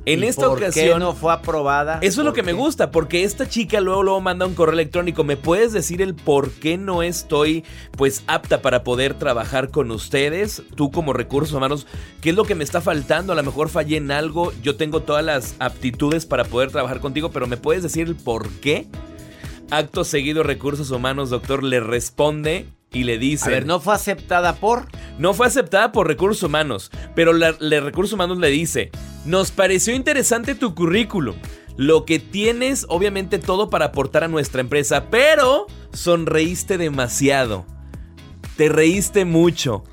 En 0.06 0.24
esta 0.24 0.46
por 0.46 0.58
ocasión 0.58 0.94
qué 0.94 0.98
no 0.98 1.14
fue 1.14 1.32
aprobada. 1.32 1.98
Eso 2.02 2.22
es 2.22 2.24
lo 2.24 2.32
que 2.32 2.42
me 2.42 2.52
gusta, 2.54 2.90
porque 2.90 3.24
esta 3.24 3.48
chica 3.48 3.80
luego 3.80 4.02
luego 4.02 4.20
manda 4.20 4.46
un 4.46 4.54
correo 4.54 4.72
electrónico. 4.72 5.24
¿Me 5.24 5.36
puedes 5.36 5.72
decir 5.72 6.00
el 6.00 6.14
por 6.14 6.50
qué 6.52 6.78
no 6.78 7.02
estoy 7.02 7.64
pues 7.96 8.22
apta 8.26 8.62
para 8.62 8.82
poder 8.82 9.14
trabajar 9.14 9.70
con 9.70 9.90
ustedes? 9.90 10.62
Tú 10.74 10.90
como 10.90 11.12
recursos 11.12 11.54
humanos, 11.54 11.86
¿qué 12.20 12.30
es 12.30 12.36
lo 12.36 12.44
que 12.44 12.54
me 12.54 12.64
está 12.64 12.80
faltando? 12.80 13.32
A 13.32 13.36
lo 13.36 13.42
mejor 13.42 13.68
fallé 13.68 13.98
en 13.98 14.10
algo. 14.10 14.52
Yo 14.62 14.76
tengo 14.76 15.00
todas 15.02 15.24
las 15.24 15.54
aptitudes 15.58 16.24
para 16.24 16.44
poder 16.44 16.70
trabajar 16.70 17.00
contigo, 17.00 17.30
pero 17.30 17.46
¿me 17.46 17.56
puedes 17.56 17.82
decir 17.82 18.06
el 18.06 18.16
por 18.16 18.48
qué? 18.60 18.86
Acto 19.70 20.04
seguido, 20.04 20.42
recursos 20.42 20.90
humanos, 20.90 21.30
doctor, 21.30 21.62
le 21.62 21.78
responde 21.78 22.66
y 22.92 23.04
le 23.04 23.18
dice... 23.18 23.46
A 23.46 23.50
ver, 23.50 23.66
¿no 23.66 23.80
fue 23.80 23.94
aceptada 23.94 24.56
por? 24.56 24.88
No 25.18 25.34
fue 25.34 25.46
aceptada 25.46 25.92
por 25.92 26.06
recursos 26.06 26.42
humanos, 26.42 26.90
pero 27.14 27.32
la, 27.32 27.52
recursos 27.80 28.14
humanos 28.14 28.38
le 28.38 28.48
dice, 28.48 28.90
nos 29.24 29.50
pareció 29.50 29.94
interesante 29.94 30.54
tu 30.54 30.74
currículum, 30.74 31.36
lo 31.76 32.04
que 32.04 32.18
tienes 32.18 32.86
obviamente 32.88 33.38
todo 33.38 33.70
para 33.70 33.86
aportar 33.86 34.24
a 34.24 34.28
nuestra 34.28 34.60
empresa, 34.60 35.06
pero 35.10 35.66
sonreíste 35.92 36.78
demasiado, 36.78 37.64
te 38.56 38.68
reíste 38.68 39.24
mucho, 39.24 39.84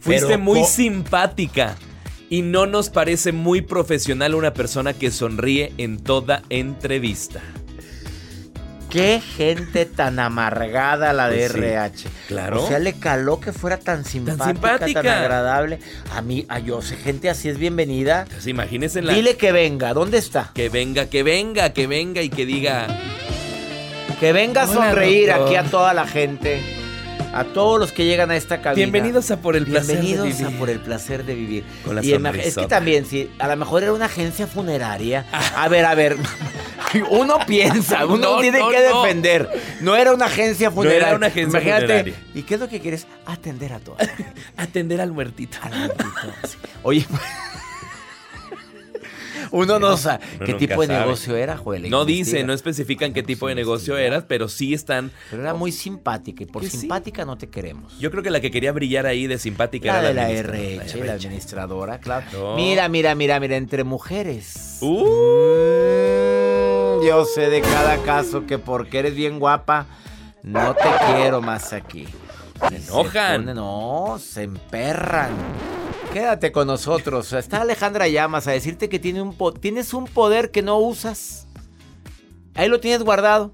fuiste 0.00 0.36
muy 0.36 0.64
simpática. 0.64 1.76
Y 2.28 2.40
no 2.40 2.64
nos 2.64 2.88
parece 2.88 3.30
muy 3.30 3.60
profesional 3.60 4.34
una 4.34 4.54
persona 4.54 4.94
que 4.94 5.10
sonríe 5.10 5.74
en 5.76 6.02
toda 6.02 6.42
entrevista. 6.48 7.42
Qué 8.92 9.22
gente 9.22 9.86
tan 9.86 10.18
amargada 10.18 11.14
la 11.14 11.30
de 11.30 11.44
RH. 11.44 12.02
Pues 12.02 12.26
claro. 12.28 12.62
O 12.62 12.68
sea, 12.68 12.78
le 12.78 12.92
caló 12.92 13.40
que 13.40 13.50
fuera 13.50 13.78
tan 13.78 14.04
simpática, 14.04 14.78
tan, 14.80 15.06
agradable. 15.08 15.78
A 16.14 16.20
mí, 16.20 16.44
a 16.50 16.58
yo 16.58 16.82
sé, 16.82 16.96
gente 16.96 17.30
así 17.30 17.48
es 17.48 17.56
bienvenida. 17.56 18.26
Pues 18.28 18.46
imagínense 18.46 19.00
la... 19.00 19.14
Dile 19.14 19.38
que 19.38 19.50
venga, 19.50 19.94
¿dónde 19.94 20.18
está? 20.18 20.50
Que 20.52 20.68
venga, 20.68 21.06
que 21.06 21.22
venga, 21.22 21.72
que 21.72 21.86
venga 21.86 22.20
y 22.20 22.28
que 22.28 22.44
diga... 22.44 22.86
Que 24.20 24.34
venga 24.34 24.64
a 24.64 24.66
sonreír 24.66 25.32
aquí 25.32 25.56
a 25.56 25.64
toda 25.64 25.94
la 25.94 26.06
gente. 26.06 26.60
A 27.32 27.44
todos 27.44 27.80
los 27.80 27.92
que 27.92 28.04
llegan 28.04 28.30
a 28.30 28.36
esta 28.36 28.60
cabina. 28.60 28.74
Bienvenidos 28.74 29.30
a 29.30 29.38
por 29.38 29.56
el 29.56 29.64
placer 29.64 29.96
de 29.96 30.02
vivir. 30.02 30.22
Bienvenidos 30.22 30.54
a 30.54 30.58
por 30.58 30.68
el 30.68 30.80
placer 30.80 31.24
de 31.24 31.34
vivir. 31.34 31.64
Con 31.82 31.94
la 31.94 32.04
y 32.04 32.12
es 32.12 32.56
que 32.56 32.66
también, 32.66 33.06
si 33.06 33.30
a 33.38 33.48
lo 33.48 33.56
mejor 33.56 33.84
era 33.84 33.94
una 33.94 34.04
agencia 34.04 34.46
funeraria. 34.46 35.24
A 35.56 35.66
ver, 35.70 35.86
a 35.86 35.94
ver. 35.94 36.18
Uno 37.10 37.38
piensa, 37.46 38.04
uno 38.06 38.16
No, 38.16 38.40
tiene 38.40 38.58
no, 38.60 38.68
que 38.70 38.78
no. 38.88 39.02
defender. 39.02 39.48
No 39.80 39.96
era 39.96 40.12
una 40.12 40.26
agencia 40.26 40.70
funeraria. 40.70 41.06
era 41.08 41.16
una 41.16 41.26
agencia 41.28 41.58
Imagínate, 41.60 41.86
funeraria. 41.86 42.14
¿Y 42.34 42.42
qué 42.42 42.54
es 42.54 42.60
lo 42.60 42.68
que 42.68 42.80
quieres? 42.80 43.06
Atender 43.26 43.72
a 43.72 43.78
todos. 43.80 43.98
Atender 44.56 45.00
al 45.00 45.12
muertito. 45.12 45.58
Al 45.62 45.76
muertito, 45.78 46.10
sí. 46.48 46.58
Oye, 46.82 47.06
uno 49.50 49.78
no 49.78 49.96
sabe 49.96 50.24
qué 50.46 50.54
tipo 50.54 50.80
de 50.80 50.86
sabe. 50.86 51.00
negocio 51.00 51.36
era, 51.36 51.56
Joel. 51.58 51.90
No 51.90 52.04
dice, 52.04 52.42
no 52.44 52.52
especifican 52.54 53.12
qué 53.12 53.22
tipo 53.22 53.48
de 53.48 53.54
negocio 53.54 53.94
investiga. 53.94 54.16
era, 54.18 54.26
pero 54.28 54.48
sí 54.48 54.72
están... 54.72 55.10
Pero 55.30 55.42
era 55.42 55.52
muy 55.54 55.72
simpática 55.72 56.42
y 56.42 56.46
por 56.46 56.64
sí. 56.64 56.70
simpática 56.70 57.24
no 57.26 57.36
te 57.36 57.48
queremos. 57.48 57.98
Yo 57.98 58.10
creo 58.10 58.22
que 58.22 58.30
la 58.30 58.40
que 58.40 58.50
quería 58.50 58.72
brillar 58.72 59.04
ahí 59.06 59.26
de 59.26 59.38
simpática 59.38 59.92
La 59.92 59.98
era 59.98 60.08
de 60.08 60.14
la 60.14 60.30
RH, 60.30 61.04
la 61.04 61.12
administradora, 61.12 61.98
claro. 61.98 62.26
No. 62.32 62.56
Mira, 62.56 62.88
mira, 62.88 63.14
mira, 63.14 63.38
mira, 63.40 63.56
entre 63.56 63.84
mujeres. 63.84 64.78
Uh. 64.80 66.01
Yo 67.06 67.24
sé 67.24 67.48
de 67.50 67.60
cada 67.60 67.98
caso 68.02 68.46
que 68.46 68.58
porque 68.58 68.98
eres 69.00 69.14
bien 69.14 69.38
guapa, 69.38 69.86
no 70.42 70.74
te 70.74 70.88
quiero 71.14 71.40
más 71.40 71.72
aquí. 71.72 72.06
Se 72.68 72.76
enojan. 72.76 73.46
ponen- 73.46 73.54
no, 73.54 74.18
se 74.20 74.42
emperran. 74.44 75.30
Quédate 76.12 76.52
con 76.52 76.66
nosotros. 76.66 77.32
Está 77.32 77.62
Alejandra 77.62 78.06
Llamas 78.06 78.46
a 78.46 78.52
decirte 78.52 78.88
que 78.88 78.98
tiene 78.98 79.20
un 79.22 79.34
po- 79.34 79.52
tienes 79.52 79.94
un 79.94 80.04
poder 80.04 80.50
que 80.50 80.62
no 80.62 80.78
usas. 80.78 81.46
Ahí 82.54 82.68
lo 82.68 82.78
tienes 82.80 83.02
guardado. 83.02 83.50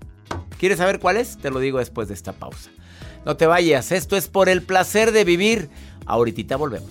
¿Quieres 0.59 0.79
saber 0.79 0.99
cuál 0.99 1.17
es? 1.17 1.39
Te 1.39 1.51
lo 1.51 1.61
digo 1.61 1.79
después 1.79 2.09
de 2.09 2.15
esta 2.15 2.33
pausa. 2.33 2.71
No 3.25 3.37
te 3.37 3.47
vayas, 3.47 3.93
esto 3.93 4.17
es 4.17 4.29
por 4.29 4.49
el 4.49 4.63
placer 4.63 5.13
de 5.13 5.25
vivir. 5.25 5.71
Ahorita 6.05 6.57
volvemos. 6.57 6.91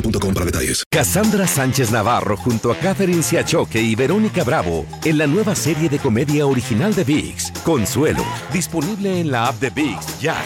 boostmobile.com 0.00 0.34
para 0.34 0.46
detalles. 0.46 0.84
Cassandra 0.90 1.46
Sánchez 1.46 1.90
Navarro 1.90 2.36
junto 2.36 2.72
a 2.72 2.76
Catherine 2.76 3.22
Siachoque 3.22 3.80
y 3.80 3.94
Verónica 3.94 4.44
Bravo 4.44 4.86
en 5.04 5.18
la 5.18 5.26
nueva 5.26 5.54
serie 5.54 5.88
de 5.88 5.98
comedia 5.98 6.46
original 6.46 6.94
de 6.94 7.04
VIX, 7.04 7.52
Consuelo, 7.64 8.24
disponible 8.52 9.20
en 9.20 9.30
la 9.30 9.46
app 9.46 9.56
de 9.56 9.70
VIX 9.70 10.20
ya. 10.20 10.36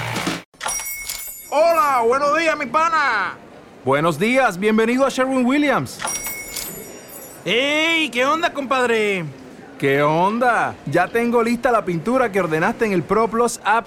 Hola, 1.50 2.02
buenos 2.06 2.36
días, 2.36 2.58
mi 2.58 2.66
pana. 2.66 3.36
Buenos 3.84 4.18
días, 4.18 4.58
bienvenido 4.58 5.06
a 5.06 5.10
Sherwin 5.10 5.44
Williams. 5.44 5.98
¡Ey! 7.44 8.08
¿Qué 8.08 8.24
onda, 8.24 8.52
compadre? 8.52 9.24
¿Qué 9.78 10.02
onda? 10.02 10.74
Ya 10.86 11.08
tengo 11.08 11.42
lista 11.42 11.70
la 11.70 11.84
pintura 11.84 12.32
que 12.32 12.40
ordenaste 12.40 12.86
en 12.86 12.92
el 12.92 13.02
ProPlus 13.02 13.60
app. 13.64 13.86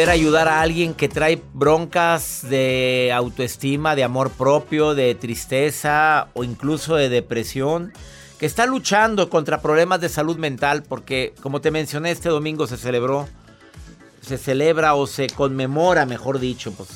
Poder 0.00 0.14
ayudar 0.14 0.48
a 0.48 0.62
alguien 0.62 0.94
que 0.94 1.10
trae 1.10 1.42
broncas 1.52 2.48
de 2.48 3.12
autoestima, 3.14 3.94
de 3.94 4.02
amor 4.02 4.30
propio, 4.30 4.94
de 4.94 5.14
tristeza 5.14 6.28
o 6.32 6.42
incluso 6.42 6.94
de 6.96 7.10
depresión? 7.10 7.92
Que 8.38 8.46
está 8.46 8.64
luchando 8.64 9.28
contra 9.28 9.60
problemas 9.60 10.00
de 10.00 10.08
salud 10.08 10.38
mental 10.38 10.84
porque, 10.84 11.34
como 11.42 11.60
te 11.60 11.70
mencioné, 11.70 12.12
este 12.12 12.30
domingo 12.30 12.66
se 12.66 12.78
celebró, 12.78 13.28
se 14.22 14.38
celebra 14.38 14.94
o 14.94 15.06
se 15.06 15.26
conmemora, 15.26 16.06
mejor 16.06 16.38
dicho, 16.38 16.72
pues 16.72 16.88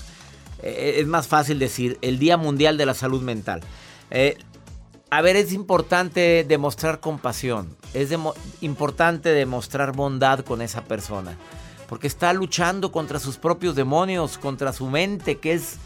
eh, 0.62 0.94
es 0.98 1.06
más 1.06 1.28
fácil 1.28 1.58
decir, 1.58 1.98
el 2.00 2.18
Día 2.18 2.38
Mundial 2.38 2.78
de 2.78 2.86
la 2.86 2.94
Salud 2.94 3.20
Mental. 3.20 3.60
Eh, 4.10 4.38
a 5.10 5.20
ver, 5.20 5.36
es 5.36 5.52
importante 5.52 6.46
demostrar 6.48 7.00
compasión, 7.00 7.76
es 7.92 8.08
demo- 8.08 8.34
importante 8.62 9.28
demostrar 9.28 9.92
bondad 9.92 10.40
con 10.40 10.62
esa 10.62 10.84
persona 10.84 11.36
porque 11.88 12.06
está 12.06 12.32
luchando 12.32 12.92
contra 12.92 13.18
sus 13.18 13.36
propios 13.36 13.74
demonios, 13.74 14.38
contra 14.38 14.72
su 14.72 14.86
mente, 14.86 15.38
que 15.38 15.54
es 15.54 15.76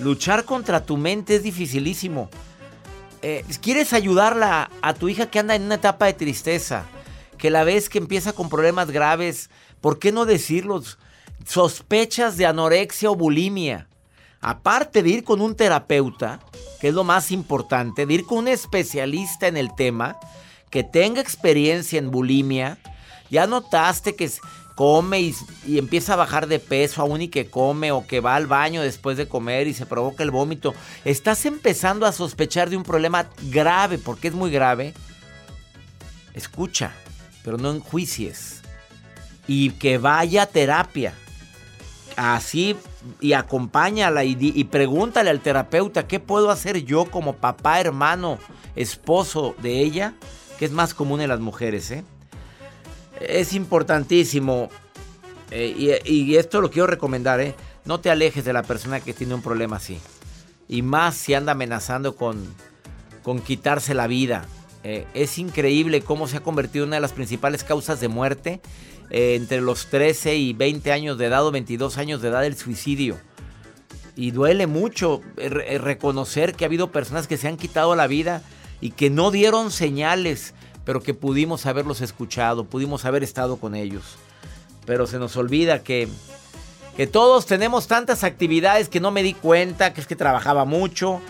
luchar 0.00 0.44
contra 0.44 0.84
tu 0.84 0.96
mente 0.96 1.36
es 1.36 1.42
dificilísimo. 1.42 2.30
Eh, 3.22 3.44
¿Quieres 3.60 3.92
ayudarla 3.92 4.70
a 4.80 4.94
tu 4.94 5.08
hija 5.08 5.30
que 5.30 5.38
anda 5.38 5.54
en 5.54 5.62
una 5.62 5.76
etapa 5.76 6.06
de 6.06 6.12
tristeza? 6.12 6.86
Que 7.36 7.50
la 7.50 7.64
ves 7.64 7.88
que 7.88 7.98
empieza 7.98 8.32
con 8.32 8.48
problemas 8.48 8.90
graves. 8.90 9.50
¿Por 9.80 9.98
qué 9.98 10.12
no 10.12 10.24
decirlos? 10.24 10.98
Sospechas 11.44 12.36
de 12.36 12.46
anorexia 12.46 13.10
o 13.10 13.16
bulimia. 13.16 13.88
Aparte 14.40 15.02
de 15.02 15.10
ir 15.10 15.24
con 15.24 15.40
un 15.40 15.56
terapeuta, 15.56 16.38
que 16.80 16.88
es 16.88 16.94
lo 16.94 17.02
más 17.02 17.32
importante, 17.32 18.06
de 18.06 18.14
ir 18.14 18.24
con 18.24 18.38
un 18.38 18.48
especialista 18.48 19.48
en 19.48 19.56
el 19.56 19.74
tema, 19.74 20.16
que 20.70 20.84
tenga 20.84 21.20
experiencia 21.20 21.98
en 21.98 22.10
bulimia, 22.10 22.78
ya 23.30 23.46
notaste 23.46 24.14
que 24.14 24.30
come 24.78 25.18
y, 25.18 25.34
empieza 25.76 26.12
a 26.12 26.16
bajar 26.16 26.46
de 26.46 26.60
peso 26.60 27.02
aún 27.02 27.20
y 27.20 27.26
que 27.26 27.50
come 27.50 27.90
o 27.90 28.06
que 28.06 28.20
va 28.20 28.36
al 28.36 28.46
baño 28.46 28.80
después 28.80 29.16
de 29.16 29.26
comer 29.26 29.66
y 29.66 29.74
se 29.74 29.86
provoca 29.86 30.22
el 30.22 30.30
vómito. 30.30 30.72
Estás 31.04 31.46
empezando 31.46 32.06
a 32.06 32.12
sospechar 32.12 32.70
de 32.70 32.76
un 32.76 32.84
problema 32.84 33.28
grave, 33.50 33.98
porque 33.98 34.28
es 34.28 34.34
muy 34.34 34.52
grave. 34.52 34.94
Escucha, 36.32 36.92
pero 37.42 37.58
no 37.58 37.72
enjuicies. 37.72 38.60
Y 39.48 39.70
que 39.70 39.98
vaya 39.98 40.42
a 40.42 40.46
terapia. 40.46 41.12
Así 42.14 42.76
y 43.20 43.32
acompáñala 43.32 44.22
y, 44.22 44.36
y 44.38 44.62
pregúntale 44.62 45.30
al 45.30 45.40
terapeuta 45.40 46.06
qué 46.06 46.20
puedo 46.20 46.52
hacer 46.52 46.84
yo 46.84 47.06
como 47.06 47.34
papá, 47.34 47.80
hermano, 47.80 48.38
esposo 48.76 49.56
de 49.60 49.80
ella, 49.80 50.14
que 50.56 50.66
es 50.66 50.70
más 50.70 50.94
común 50.94 51.20
en 51.20 51.30
las 51.30 51.40
mujeres, 51.40 51.90
¿eh? 51.90 52.04
Es 53.20 53.52
importantísimo, 53.52 54.70
eh, 55.50 56.00
y, 56.04 56.36
esto 56.36 56.60
lo 56.60 56.70
quiero 56.70 56.86
recomendar, 56.86 57.40
¿eh? 57.40 57.54
No 57.84 58.00
te 58.00 58.10
alejes 58.10 58.44
de 58.44 58.52
la 58.52 58.62
persona 58.62 59.00
que 59.00 59.14
tiene 59.14 59.34
un 59.34 59.42
problema 59.42 59.76
así. 59.76 59.98
Y 60.68 60.82
más 60.82 61.14
si 61.16 61.34
anda 61.34 61.52
amenazando 61.52 62.16
con, 62.16 62.44
con 63.22 63.40
quitarse 63.40 63.94
la 63.94 64.06
vida. 64.06 64.44
Eh, 64.84 65.06
es 65.14 65.38
increíble 65.38 66.02
cómo 66.02 66.28
se 66.28 66.36
ha 66.36 66.40
convertido 66.40 66.84
en 66.84 66.90
una 66.90 66.96
de 66.96 67.00
las 67.02 67.12
principales 67.12 67.64
causas 67.64 68.00
de 68.00 68.08
muerte 68.08 68.60
eh, 69.10 69.34
entre 69.34 69.60
los 69.60 69.86
13 69.86 70.36
y 70.36 70.52
20 70.52 70.92
años 70.92 71.18
de 71.18 71.26
edad 71.26 71.46
o 71.46 71.50
22 71.50 71.98
años 71.98 72.22
de 72.22 72.28
edad 72.28 72.44
el 72.44 72.56
suicidio. 72.56 73.18
Y 74.16 74.32
duele 74.32 74.66
mucho 74.66 75.22
re- 75.36 75.78
reconocer 75.78 76.54
que 76.54 76.64
ha 76.64 76.68
habido 76.68 76.92
personas 76.92 77.26
que 77.26 77.36
se 77.36 77.48
han 77.48 77.56
quitado 77.56 77.96
la 77.96 78.06
vida 78.06 78.42
y 78.80 78.90
que 78.90 79.10
no 79.10 79.30
dieron 79.30 79.70
señales, 79.70 80.54
pero 80.88 81.02
que 81.02 81.12
pudimos 81.12 81.66
haberlos 81.66 82.00
escuchado, 82.00 82.64
pudimos 82.64 83.04
haber 83.04 83.22
estado 83.22 83.58
con 83.58 83.74
ellos. 83.74 84.16
Pero 84.86 85.06
se 85.06 85.18
nos 85.18 85.36
olvida 85.36 85.82
que, 85.82 86.08
que 86.96 87.06
todos 87.06 87.44
tenemos 87.44 87.88
tantas 87.88 88.24
actividades 88.24 88.88
que 88.88 88.98
no 88.98 89.10
me 89.10 89.22
di 89.22 89.34
cuenta, 89.34 89.92
que 89.92 90.00
es 90.00 90.06
que 90.06 90.16
trabajaba 90.16 90.64
mucho. 90.64 91.20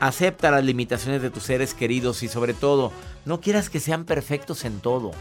Acepta 0.00 0.50
las 0.50 0.64
limitaciones 0.64 1.22
de 1.22 1.30
tus 1.30 1.44
seres 1.44 1.72
queridos 1.72 2.24
y 2.24 2.28
sobre 2.28 2.52
todo, 2.52 2.90
no 3.26 3.40
quieras 3.40 3.70
que 3.70 3.78
sean 3.78 4.04
perfectos 4.04 4.64
en 4.64 4.80
todo. 4.80 5.12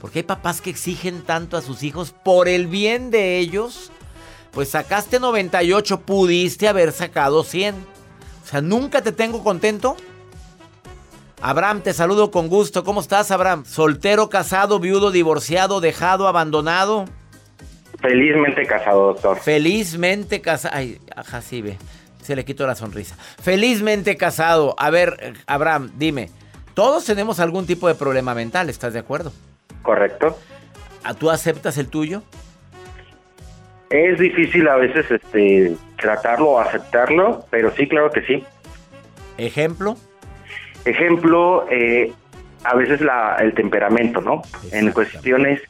Porque 0.00 0.20
hay 0.20 0.22
papás 0.22 0.62
que 0.62 0.70
exigen 0.70 1.24
tanto 1.24 1.58
a 1.58 1.60
sus 1.60 1.82
hijos 1.82 2.14
por 2.24 2.48
el 2.48 2.68
bien 2.68 3.10
de 3.10 3.36
ellos. 3.36 3.90
Pues 4.52 4.70
sacaste 4.70 5.20
98, 5.20 6.00
pudiste 6.00 6.68
haber 6.68 6.92
sacado 6.92 7.44
100. 7.44 7.74
O 7.74 8.48
sea, 8.48 8.62
nunca 8.62 9.02
te 9.02 9.12
tengo 9.12 9.44
contento. 9.44 9.98
Abraham, 11.40 11.82
te 11.82 11.92
saludo 11.92 12.30
con 12.30 12.48
gusto. 12.48 12.82
¿Cómo 12.82 13.00
estás, 13.00 13.30
Abraham? 13.30 13.64
Soltero, 13.64 14.28
casado, 14.30 14.80
viudo, 14.80 15.10
divorciado, 15.10 15.80
dejado, 15.80 16.28
abandonado. 16.28 17.04
Felizmente 18.00 18.66
casado, 18.66 19.08
doctor. 19.08 19.38
Felizmente 19.38 20.40
casado. 20.40 20.74
Ay, 20.74 20.98
ajá, 21.14 21.42
sí, 21.42 21.62
ve. 21.62 21.76
Se 22.22 22.34
le 22.34 22.44
quitó 22.44 22.66
la 22.66 22.74
sonrisa. 22.74 23.16
Felizmente 23.40 24.16
casado. 24.16 24.74
A 24.78 24.90
ver, 24.90 25.34
Abraham, 25.46 25.92
dime. 25.96 26.30
Todos 26.74 27.04
tenemos 27.04 27.40
algún 27.40 27.66
tipo 27.66 27.88
de 27.88 27.94
problema 27.94 28.34
mental, 28.34 28.68
¿estás 28.68 28.92
de 28.92 28.98
acuerdo? 28.98 29.32
Correcto. 29.82 30.38
¿A 31.04 31.14
¿Tú 31.14 31.30
aceptas 31.30 31.78
el 31.78 31.88
tuyo? 31.88 32.22
Es 33.90 34.18
difícil 34.18 34.66
a 34.68 34.76
veces 34.76 35.10
este 35.10 35.76
tratarlo 35.96 36.50
o 36.50 36.58
aceptarlo, 36.58 37.46
pero 37.50 37.72
sí, 37.76 37.88
claro 37.88 38.10
que 38.10 38.22
sí. 38.22 38.44
¿Ejemplo? 39.38 39.96
Ejemplo, 40.86 41.66
eh, 41.68 42.12
a 42.64 42.74
veces 42.76 43.00
la, 43.00 43.36
el 43.40 43.54
temperamento, 43.54 44.20
¿no? 44.20 44.42
En 44.72 44.92
cuestiones 44.92 45.60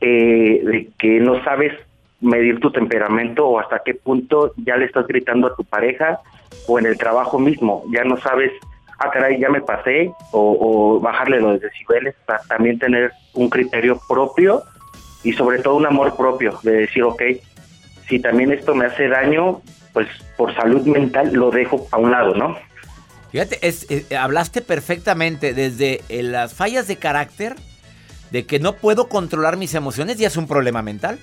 eh, 0.00 0.60
de 0.62 0.88
que 0.98 1.20
no 1.20 1.42
sabes 1.42 1.72
medir 2.20 2.60
tu 2.60 2.70
temperamento 2.70 3.48
o 3.48 3.58
hasta 3.58 3.80
qué 3.84 3.94
punto 3.94 4.52
ya 4.58 4.76
le 4.76 4.84
estás 4.84 5.06
gritando 5.06 5.48
a 5.48 5.56
tu 5.56 5.64
pareja 5.64 6.20
o 6.68 6.78
en 6.78 6.86
el 6.86 6.98
trabajo 6.98 7.38
mismo, 7.38 7.84
ya 7.90 8.04
no 8.04 8.16
sabes, 8.18 8.52
ah, 8.98 9.10
caray, 9.10 9.40
ya 9.40 9.48
me 9.48 9.62
pasé, 9.62 10.12
o, 10.32 10.56
o 10.60 11.00
bajarle 11.00 11.40
los 11.40 11.60
decibeles, 11.60 12.14
para 12.26 12.40
también 12.42 12.78
tener 12.78 13.10
un 13.34 13.48
criterio 13.48 13.98
propio 14.06 14.62
y 15.24 15.32
sobre 15.32 15.60
todo 15.60 15.76
un 15.76 15.86
amor 15.86 16.16
propio, 16.16 16.58
de 16.62 16.72
decir, 16.72 17.02
ok, 17.02 17.22
si 18.06 18.20
también 18.20 18.52
esto 18.52 18.74
me 18.74 18.86
hace 18.86 19.08
daño, 19.08 19.62
pues 19.92 20.08
por 20.36 20.54
salud 20.54 20.86
mental 20.86 21.32
lo 21.32 21.50
dejo 21.50 21.86
a 21.90 21.96
un 21.96 22.10
lado, 22.10 22.34
¿no? 22.34 22.56
Fíjate, 23.32 23.58
es- 23.66 23.86
eh, 23.90 24.16
hablaste 24.16 24.60
perfectamente 24.60 25.54
desde 25.54 26.02
eh, 26.08 26.22
las 26.22 26.54
fallas 26.54 26.86
de 26.86 26.96
carácter, 26.96 27.56
de 28.30 28.44
que 28.46 28.60
no 28.60 28.74
puedo 28.74 29.08
controlar 29.08 29.56
mis 29.56 29.74
emociones, 29.74 30.18
ya 30.18 30.26
es 30.28 30.36
un 30.36 30.46
problema 30.46 30.82
mental. 30.82 31.18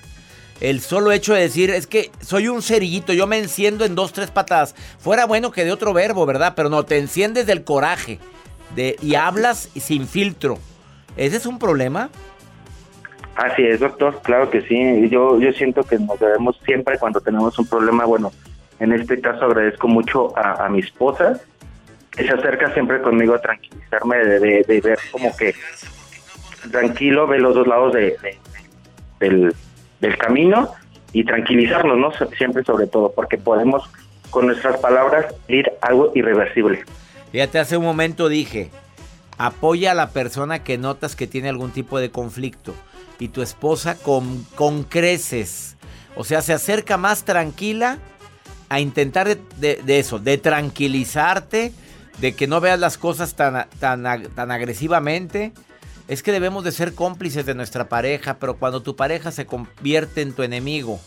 El 0.60 0.80
solo 0.80 1.10
hecho 1.12 1.32
de 1.32 1.40
decir, 1.40 1.70
es 1.70 1.86
que 1.86 2.10
soy 2.20 2.48
un 2.48 2.60
cerillito, 2.62 3.12
yo 3.14 3.26
me 3.26 3.38
enciendo 3.38 3.84
en 3.86 3.94
dos, 3.94 4.12
tres 4.12 4.30
patadas. 4.30 4.74
Fuera 4.98 5.24
bueno 5.24 5.50
que 5.52 5.64
de 5.64 5.72
otro 5.72 5.92
verbo, 5.94 6.26
¿verdad? 6.26 6.52
Pero 6.54 6.68
no, 6.68 6.84
te 6.84 6.98
enciendes 6.98 7.46
del 7.46 7.64
coraje 7.64 8.18
de, 8.76 8.96
y 9.00 9.14
hablas 9.14 9.70
sin 9.74 10.06
filtro. 10.06 10.58
¿Ese 11.16 11.38
es 11.38 11.46
un 11.46 11.58
problema? 11.58 12.10
Así 13.36 13.62
es, 13.62 13.80
doctor, 13.80 14.20
claro 14.22 14.50
que 14.50 14.60
sí. 14.62 15.08
Yo, 15.08 15.40
yo 15.40 15.50
siento 15.52 15.82
que 15.82 15.98
nos 15.98 16.20
debemos 16.20 16.60
siempre 16.66 16.98
cuando 16.98 17.20
tenemos 17.20 17.58
un 17.58 17.66
problema, 17.66 18.04
bueno, 18.04 18.30
en 18.80 18.92
este 18.92 19.18
caso 19.20 19.46
agradezco 19.46 19.88
mucho 19.88 20.36
a, 20.36 20.66
a 20.66 20.68
mi 20.68 20.80
esposa, 20.80 21.40
que 22.10 22.24
se 22.24 22.32
acerca 22.32 22.72
siempre 22.74 23.00
conmigo 23.00 23.34
a 23.34 23.40
tranquilizarme, 23.40 24.18
de, 24.18 24.80
ver 24.82 24.98
como 25.10 25.34
que 25.36 25.54
tranquilo, 26.70 27.26
ve 27.26 27.38
los 27.38 27.54
dos 27.54 27.66
lados 27.66 27.94
de, 27.94 28.16
de- 29.20 29.54
del, 30.00 30.18
camino 30.18 30.72
y 31.12 31.24
tranquilizarnos, 31.24 31.98
¿no? 31.98 32.12
Siempre 32.36 32.64
sobre 32.64 32.86
todo, 32.86 33.12
porque 33.12 33.38
podemos 33.38 33.88
con 34.30 34.46
nuestras 34.46 34.78
palabras 34.78 35.26
ir 35.48 35.70
algo 35.82 36.12
irreversible. 36.14 36.84
Fíjate, 37.32 37.58
hace 37.58 37.76
un 37.76 37.84
momento 37.84 38.28
dije, 38.28 38.70
apoya 39.38 39.92
a 39.92 39.94
la 39.94 40.10
persona 40.10 40.62
que 40.62 40.78
notas 40.78 41.16
que 41.16 41.26
tiene 41.26 41.48
algún 41.48 41.70
tipo 41.72 41.98
de 41.98 42.10
conflicto. 42.10 42.74
Y 43.18 43.28
tu 43.28 43.42
esposa 43.42 43.96
con, 43.96 44.44
con 44.54 44.82
creces. 44.82 45.76
O 46.16 46.24
sea, 46.24 46.40
se 46.40 46.54
acerca 46.54 46.96
más 46.96 47.24
tranquila 47.24 47.98
a 48.70 48.80
intentar 48.80 49.36
de 49.36 49.98
eso, 49.98 50.18
de 50.18 50.38
tranquilizarte, 50.38 51.72
de 52.18 52.34
que 52.34 52.46
no 52.46 52.60
veas 52.60 52.78
las 52.78 52.98
cosas 52.98 53.34
tan, 53.34 53.66
tan, 53.78 54.02
tan 54.34 54.50
agresivamente. 54.50 55.52
Es 56.08 56.22
que 56.22 56.32
debemos 56.32 56.64
de 56.64 56.72
ser 56.72 56.94
cómplices 56.94 57.46
de 57.46 57.54
nuestra 57.54 57.88
pareja, 57.88 58.38
pero 58.40 58.56
cuando 58.56 58.82
tu 58.82 58.96
pareja 58.96 59.30
se 59.30 59.46
convierte 59.46 60.22
en 60.22 60.32
tu 60.32 60.42
enemigo, 60.42 60.98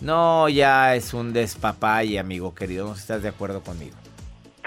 no, 0.00 0.48
ya 0.48 0.94
es 0.94 1.14
un 1.14 1.32
despapalle, 1.32 2.18
amigo 2.18 2.54
querido, 2.54 2.86
no 2.86 2.92
sé 2.94 2.98
si 2.98 3.02
estás 3.04 3.22
de 3.22 3.28
acuerdo 3.30 3.62
conmigo. 3.62 3.96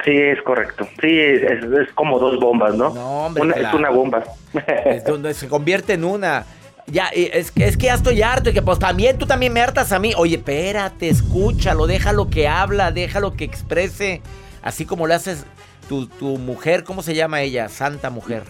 Sí, 0.03 0.11
es 0.11 0.41
correcto. 0.43 0.87
Sí, 1.01 1.07
es, 1.19 1.41
es 1.63 1.93
como 1.93 2.19
dos 2.19 2.39
bombas, 2.39 2.73
¿no? 2.75 2.93
No, 2.93 3.25
hombre, 3.25 3.43
Una- 3.43 3.55
Es 3.55 3.73
una 3.73 3.89
bomba. 3.89 4.23
Es 4.85 5.03
donde 5.05 5.33
se 5.33 5.47
convierte 5.47 5.93
en 5.93 6.03
una. 6.05 6.45
Ya, 6.87 7.09
y 7.13 7.29
es, 7.33 7.51
que- 7.51 7.65
es 7.65 7.77
que 7.77 7.85
ya 7.87 7.93
estoy 7.95 8.21
harto 8.21 8.49
y 8.49 8.53
que 8.53 8.61
pues 8.61 8.79
también 8.79 9.17
tú 9.17 9.27
también 9.27 9.53
me 9.53 9.61
hartas 9.61 9.91
a 9.91 9.99
mí. 9.99 10.13
Oye, 10.17 10.37
espérate, 10.37 11.07
escúchalo, 11.09 11.85
déjalo 11.85 12.29
que 12.29 12.47
habla, 12.47 12.91
déjalo 12.91 13.33
que 13.33 13.43
exprese. 13.45 14.21
Así 14.61 14.85
como 14.85 15.05
le 15.07 15.13
haces 15.15 15.45
tu, 15.89 16.06
tu 16.06 16.38
mujer, 16.38 16.86
¿cómo 16.86 17.02
se 17.02 17.15
llama 17.15 17.41
ella? 17.41 17.67
Santa 17.67 18.10
mujer. 18.10 18.43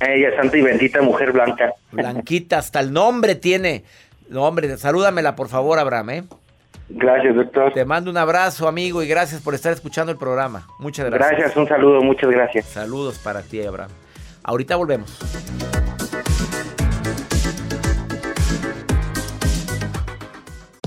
Ella 0.00 0.30
es 0.30 0.34
santa 0.34 0.56
y 0.56 0.62
bendita 0.62 1.02
mujer 1.02 1.30
blanca. 1.30 1.74
Blanquita, 1.92 2.58
hasta 2.58 2.80
el 2.80 2.92
nombre 2.92 3.34
tiene. 3.34 3.84
No, 4.30 4.44
hombre, 4.44 4.76
salúdamela 4.78 5.36
por 5.36 5.48
favor, 5.48 5.78
Abraham, 5.78 6.10
¿eh? 6.10 6.24
Gracias, 6.88 7.36
doctor. 7.36 7.72
Te 7.72 7.84
mando 7.84 8.10
un 8.10 8.16
abrazo, 8.16 8.66
amigo, 8.66 9.02
y 9.02 9.08
gracias 9.08 9.42
por 9.42 9.54
estar 9.54 9.72
escuchando 9.72 10.10
el 10.10 10.18
programa. 10.18 10.66
Muchas 10.78 11.06
gracias. 11.06 11.30
Gracias, 11.30 11.56
un 11.56 11.68
saludo, 11.68 12.00
muchas 12.00 12.30
gracias. 12.30 12.64
Saludos 12.64 13.18
para 13.18 13.42
ti, 13.42 13.62
Abraham. 13.62 13.90
Ahorita 14.42 14.74
volvemos. 14.76 15.18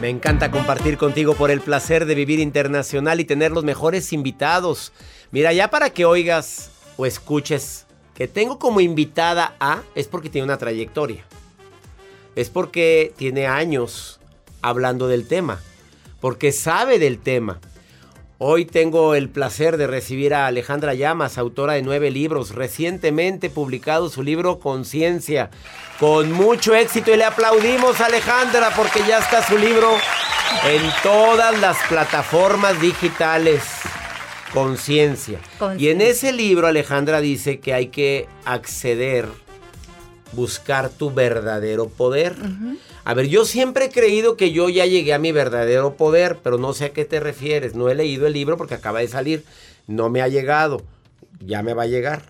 Me 0.00 0.08
encanta 0.08 0.50
compartir 0.50 0.96
contigo 0.96 1.34
por 1.34 1.50
el 1.50 1.60
placer 1.60 2.06
de 2.06 2.14
vivir 2.14 2.40
internacional 2.40 3.20
y 3.20 3.26
tener 3.26 3.50
los 3.50 3.64
mejores 3.64 4.14
invitados. 4.14 4.94
Mira, 5.30 5.52
ya 5.52 5.68
para 5.68 5.90
que 5.90 6.06
oigas 6.06 6.70
o 6.96 7.04
escuches 7.04 7.84
que 8.14 8.26
tengo 8.26 8.58
como 8.58 8.80
invitada 8.80 9.56
a, 9.60 9.82
es 9.94 10.08
porque 10.08 10.30
tiene 10.30 10.46
una 10.46 10.56
trayectoria. 10.56 11.22
Es 12.34 12.48
porque 12.48 13.12
tiene 13.18 13.46
años 13.46 14.20
hablando 14.62 15.06
del 15.06 15.28
tema. 15.28 15.60
Porque 16.18 16.52
sabe 16.52 16.98
del 16.98 17.18
tema. 17.18 17.60
Hoy 18.42 18.64
tengo 18.64 19.14
el 19.14 19.28
placer 19.28 19.76
de 19.76 19.86
recibir 19.86 20.32
a 20.32 20.46
Alejandra 20.46 20.94
Llamas, 20.94 21.36
autora 21.36 21.74
de 21.74 21.82
nueve 21.82 22.10
libros, 22.10 22.54
recientemente 22.54 23.50
publicado 23.50 24.08
su 24.08 24.22
libro 24.22 24.60
Conciencia, 24.60 25.50
con 25.98 26.32
mucho 26.32 26.74
éxito 26.74 27.12
y 27.12 27.18
le 27.18 27.24
aplaudimos 27.24 28.00
a 28.00 28.06
Alejandra 28.06 28.70
porque 28.74 29.00
ya 29.06 29.18
está 29.18 29.46
su 29.46 29.58
libro 29.58 29.90
en 30.66 30.80
todas 31.02 31.60
las 31.60 31.76
plataformas 31.86 32.80
digitales. 32.80 33.62
Conciencia. 34.54 35.38
Y 35.76 35.90
en 35.90 36.00
ese 36.00 36.32
libro 36.32 36.66
Alejandra 36.66 37.20
dice 37.20 37.60
que 37.60 37.74
hay 37.74 37.88
que 37.88 38.26
acceder, 38.46 39.28
buscar 40.32 40.88
tu 40.88 41.12
verdadero 41.12 41.90
poder. 41.90 42.36
A 43.04 43.14
ver, 43.14 43.28
yo 43.28 43.44
siempre 43.44 43.86
he 43.86 43.90
creído 43.90 44.36
que 44.36 44.52
yo 44.52 44.68
ya 44.68 44.86
llegué 44.86 45.14
a 45.14 45.18
mi 45.18 45.32
verdadero 45.32 45.94
poder, 45.96 46.38
pero 46.42 46.58
no 46.58 46.72
sé 46.74 46.86
a 46.86 46.92
qué 46.92 47.04
te 47.04 47.20
refieres. 47.20 47.74
No 47.74 47.88
he 47.88 47.94
leído 47.94 48.26
el 48.26 48.32
libro 48.32 48.56
porque 48.56 48.74
acaba 48.74 49.00
de 49.00 49.08
salir. 49.08 49.44
No 49.86 50.10
me 50.10 50.22
ha 50.22 50.28
llegado. 50.28 50.82
Ya 51.40 51.62
me 51.62 51.74
va 51.74 51.84
a 51.84 51.86
llegar. 51.86 52.22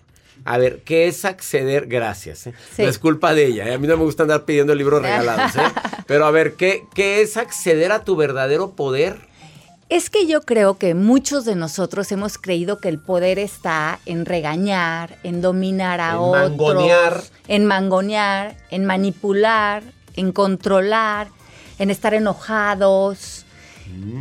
A 0.45 0.57
ver, 0.57 0.81
¿qué 0.83 1.07
es 1.07 1.25
acceder? 1.25 1.85
Gracias. 1.87 2.47
¿eh? 2.47 2.53
Sí. 2.75 2.81
No 2.83 2.89
es 2.89 2.97
culpa 2.97 3.33
de 3.33 3.45
ella. 3.47 3.67
¿eh? 3.67 3.73
A 3.73 3.77
mí 3.77 3.85
no 3.87 3.97
me 3.97 4.03
gusta 4.03 4.23
andar 4.23 4.45
pidiendo 4.45 4.73
libros 4.73 5.01
regalados. 5.01 5.55
¿eh? 5.55 5.59
Pero 6.07 6.25
a 6.25 6.31
ver, 6.31 6.53
¿qué, 6.53 6.83
¿qué 6.95 7.21
es 7.21 7.37
acceder 7.37 7.91
a 7.91 8.03
tu 8.03 8.15
verdadero 8.15 8.71
poder? 8.71 9.29
Es 9.89 10.09
que 10.09 10.25
yo 10.25 10.41
creo 10.41 10.77
que 10.77 10.95
muchos 10.95 11.43
de 11.43 11.55
nosotros 11.55 12.11
hemos 12.13 12.37
creído 12.37 12.79
que 12.79 12.87
el 12.87 12.97
poder 12.97 13.37
está 13.37 13.99
en 14.05 14.25
regañar, 14.25 15.17
en 15.23 15.41
dominar 15.41 15.99
a 15.99 16.11
En 16.11 16.17
otros, 16.17 16.49
mangonear. 16.49 17.23
en 17.49 17.65
mangonear, 17.65 18.55
en 18.71 18.85
manipular, 18.85 19.83
en 20.15 20.31
controlar, 20.31 21.27
en 21.79 21.89
estar 21.89 22.13
enojados. 22.13 23.45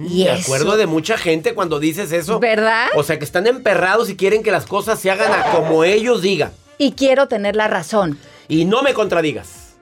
y 0.09 0.25
Me 0.25 0.33
eso, 0.33 0.43
acuerdo 0.43 0.77
de 0.77 0.87
mucha 0.87 1.17
gente 1.19 1.55
cuando 1.55 1.79
dices 1.81 2.13
eso. 2.13 2.41
¿Verdad? 2.41 2.87
O 2.97 3.03
sea, 3.03 3.19
que 3.19 3.25
están 3.25 3.47
emperrados 3.47 4.11
y 4.11 4.17
quieren 4.17 4.43
que 4.43 4.51
las 4.51 4.67
cosas 4.67 4.99
se 4.99 5.11
hagan 5.11 5.33
a 5.33 5.51
como 5.53 5.85
ellos 5.85 6.23
digan. 6.23 6.53
Y 6.79 6.93
quiero 6.93 7.29
tener 7.29 7.57
la 7.57 7.69
razón, 7.69 8.19
Y 8.49 8.65
no 8.65 8.83
me 8.83 8.95
contradigas. 8.95 9.75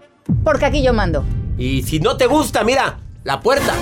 porque 0.44 0.66
aquí 0.66 0.83
yo 0.83 0.92
mando. 0.92 1.25
Y 1.57 1.83
si 1.85 2.01
no 2.01 2.16
te 2.16 2.27
gusta, 2.27 2.64
mira, 2.64 2.99
la 3.25 3.40
puerta 3.40 3.73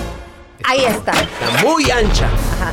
Ahí 0.64 0.84
está. 0.84 1.12
está 1.12 1.62
muy 1.66 1.90
ancha. 1.90 2.26
Ajá. 2.26 2.72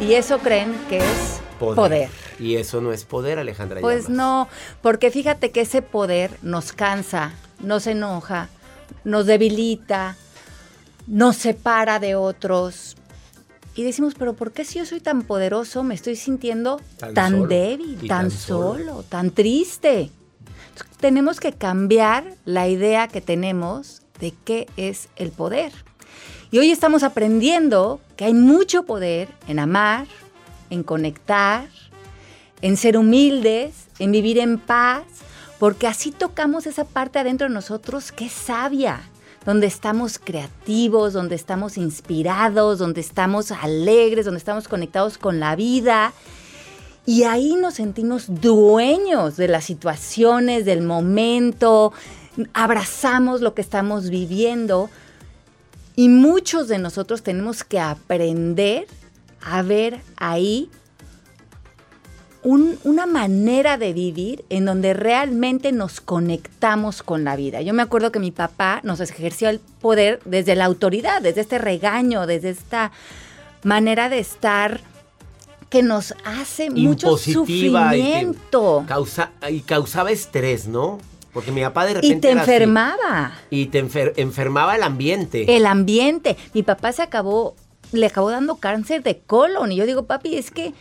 Y 0.00 0.14
eso 0.14 0.38
creen 0.38 0.74
que 0.88 0.98
es 0.98 1.40
poder. 1.60 2.08
Y 2.40 2.56
eso 2.56 2.80
no 2.80 2.92
es 2.92 3.04
poder, 3.04 3.38
Alejandra. 3.38 3.80
Pues 3.80 4.08
no, 4.08 4.48
porque 4.80 5.10
fíjate 5.12 5.50
que 5.52 5.60
ese 5.60 5.80
poder 5.82 6.30
nos 6.42 6.72
cansa, 6.72 7.32
nos 7.60 7.86
enoja, 7.86 8.48
nos 9.04 9.26
debilita, 9.26 10.16
nos 11.06 11.36
separa 11.36 11.98
de 11.98 12.14
otros. 12.14 12.96
Y 13.74 13.84
decimos, 13.84 14.14
pero 14.18 14.34
¿por 14.34 14.52
qué 14.52 14.64
si 14.64 14.78
yo 14.78 14.86
soy 14.86 15.00
tan 15.00 15.22
poderoso 15.22 15.82
me 15.82 15.94
estoy 15.94 16.16
sintiendo 16.16 16.80
Tan 16.98 17.14
tan, 17.14 17.32
solo. 17.32 17.46
débil, 17.46 17.98
tan, 18.00 18.08
tan 18.08 18.30
solo. 18.30 18.78
solo, 18.78 19.02
tan 19.04 19.30
triste? 19.30 20.10
Entonces, 20.68 20.98
tenemos 20.98 21.40
que 21.40 21.52
cambiar 21.52 22.34
la 22.44 22.68
idea 22.68 23.08
que 23.08 23.20
tenemos 23.20 24.02
de 24.20 24.34
qué 24.44 24.66
es 24.76 25.08
el 25.16 25.30
poder. 25.30 25.72
Y 26.50 26.58
hoy 26.58 26.70
estamos 26.70 27.02
aprendiendo 27.02 28.00
que 28.16 28.26
hay 28.26 28.34
mucho 28.34 28.84
poder 28.84 29.28
en 29.48 29.58
amar, 29.58 30.06
en 30.68 30.82
conectar, 30.82 31.68
en 32.60 32.76
ser 32.76 32.98
humildes, 32.98 33.86
en 33.98 34.12
vivir 34.12 34.38
en 34.38 34.58
paz, 34.58 35.04
porque 35.62 35.86
así 35.86 36.10
tocamos 36.10 36.66
esa 36.66 36.82
parte 36.82 37.20
adentro 37.20 37.46
de 37.46 37.54
nosotros 37.54 38.10
que 38.10 38.24
es 38.26 38.32
sabia, 38.32 39.00
donde 39.46 39.68
estamos 39.68 40.18
creativos, 40.18 41.12
donde 41.12 41.36
estamos 41.36 41.78
inspirados, 41.78 42.80
donde 42.80 43.00
estamos 43.00 43.52
alegres, 43.52 44.24
donde 44.24 44.38
estamos 44.38 44.66
conectados 44.66 45.18
con 45.18 45.38
la 45.38 45.54
vida. 45.54 46.14
Y 47.06 47.22
ahí 47.22 47.54
nos 47.54 47.74
sentimos 47.74 48.24
dueños 48.40 49.36
de 49.36 49.46
las 49.46 49.62
situaciones, 49.62 50.64
del 50.64 50.82
momento, 50.82 51.92
abrazamos 52.54 53.40
lo 53.40 53.54
que 53.54 53.62
estamos 53.62 54.10
viviendo. 54.10 54.90
Y 55.94 56.08
muchos 56.08 56.66
de 56.66 56.78
nosotros 56.78 57.22
tenemos 57.22 57.62
que 57.62 57.78
aprender 57.78 58.88
a 59.40 59.62
ver 59.62 60.00
ahí 60.16 60.68
un- 62.44 62.78
una 62.84 63.06
manera 63.06 63.78
de 63.78 63.92
vivir 63.92 64.44
en 64.48 64.64
donde 64.64 64.94
realmente 64.94 65.70
nos 65.72 66.00
conectamos 66.00 67.02
con 67.02 67.22
la 67.24 67.36
vida. 67.36 67.60
Yo 67.62 67.72
me 67.74 67.82
acuerdo 67.82 68.10
que 68.10 68.18
mi 68.18 68.30
papá 68.32 68.80
nos 68.82 69.00
ejerció 69.00 69.48
el 69.48 69.60
poder 69.60 70.20
desde 70.24 70.56
la 70.56 70.64
autoridad, 70.64 71.22
desde 71.22 71.40
este 71.42 71.58
regaño, 71.58 72.26
desde 72.26 72.50
esta 72.50 72.90
manera 73.62 74.08
de 74.08 74.18
estar 74.18 74.80
que 75.70 75.82
nos 75.82 76.14
hace 76.24 76.68
mucho 76.70 77.06
Impositiva 77.08 77.96
y 77.96 78.00
sufrimiento. 78.02 78.84
causa- 78.86 79.30
y 79.48 79.60
causaba 79.60 80.10
estrés, 80.10 80.66
¿no? 80.66 80.98
Porque 81.32 81.50
mi 81.52 81.62
papá 81.62 81.86
de 81.86 81.92
Y 81.92 81.94
repente 81.94 82.20
te 82.20 82.30
era 82.32 82.42
así. 82.42 82.50
enfermaba. 82.50 83.32
Y 83.48 83.66
te 83.66 83.82
enfer- 83.82 84.12
enfermaba 84.16 84.76
el 84.76 84.82
ambiente. 84.82 85.56
El 85.56 85.64
ambiente. 85.64 86.36
Mi 86.52 86.62
papá 86.62 86.92
se 86.92 87.00
acabó, 87.02 87.54
le 87.92 88.04
acabó 88.06 88.30
dando 88.30 88.56
cáncer 88.56 89.02
de 89.02 89.20
colon. 89.20 89.72
Y 89.72 89.76
yo 89.76 89.86
digo, 89.86 90.04
papi, 90.04 90.36
es 90.36 90.50
que 90.50 90.74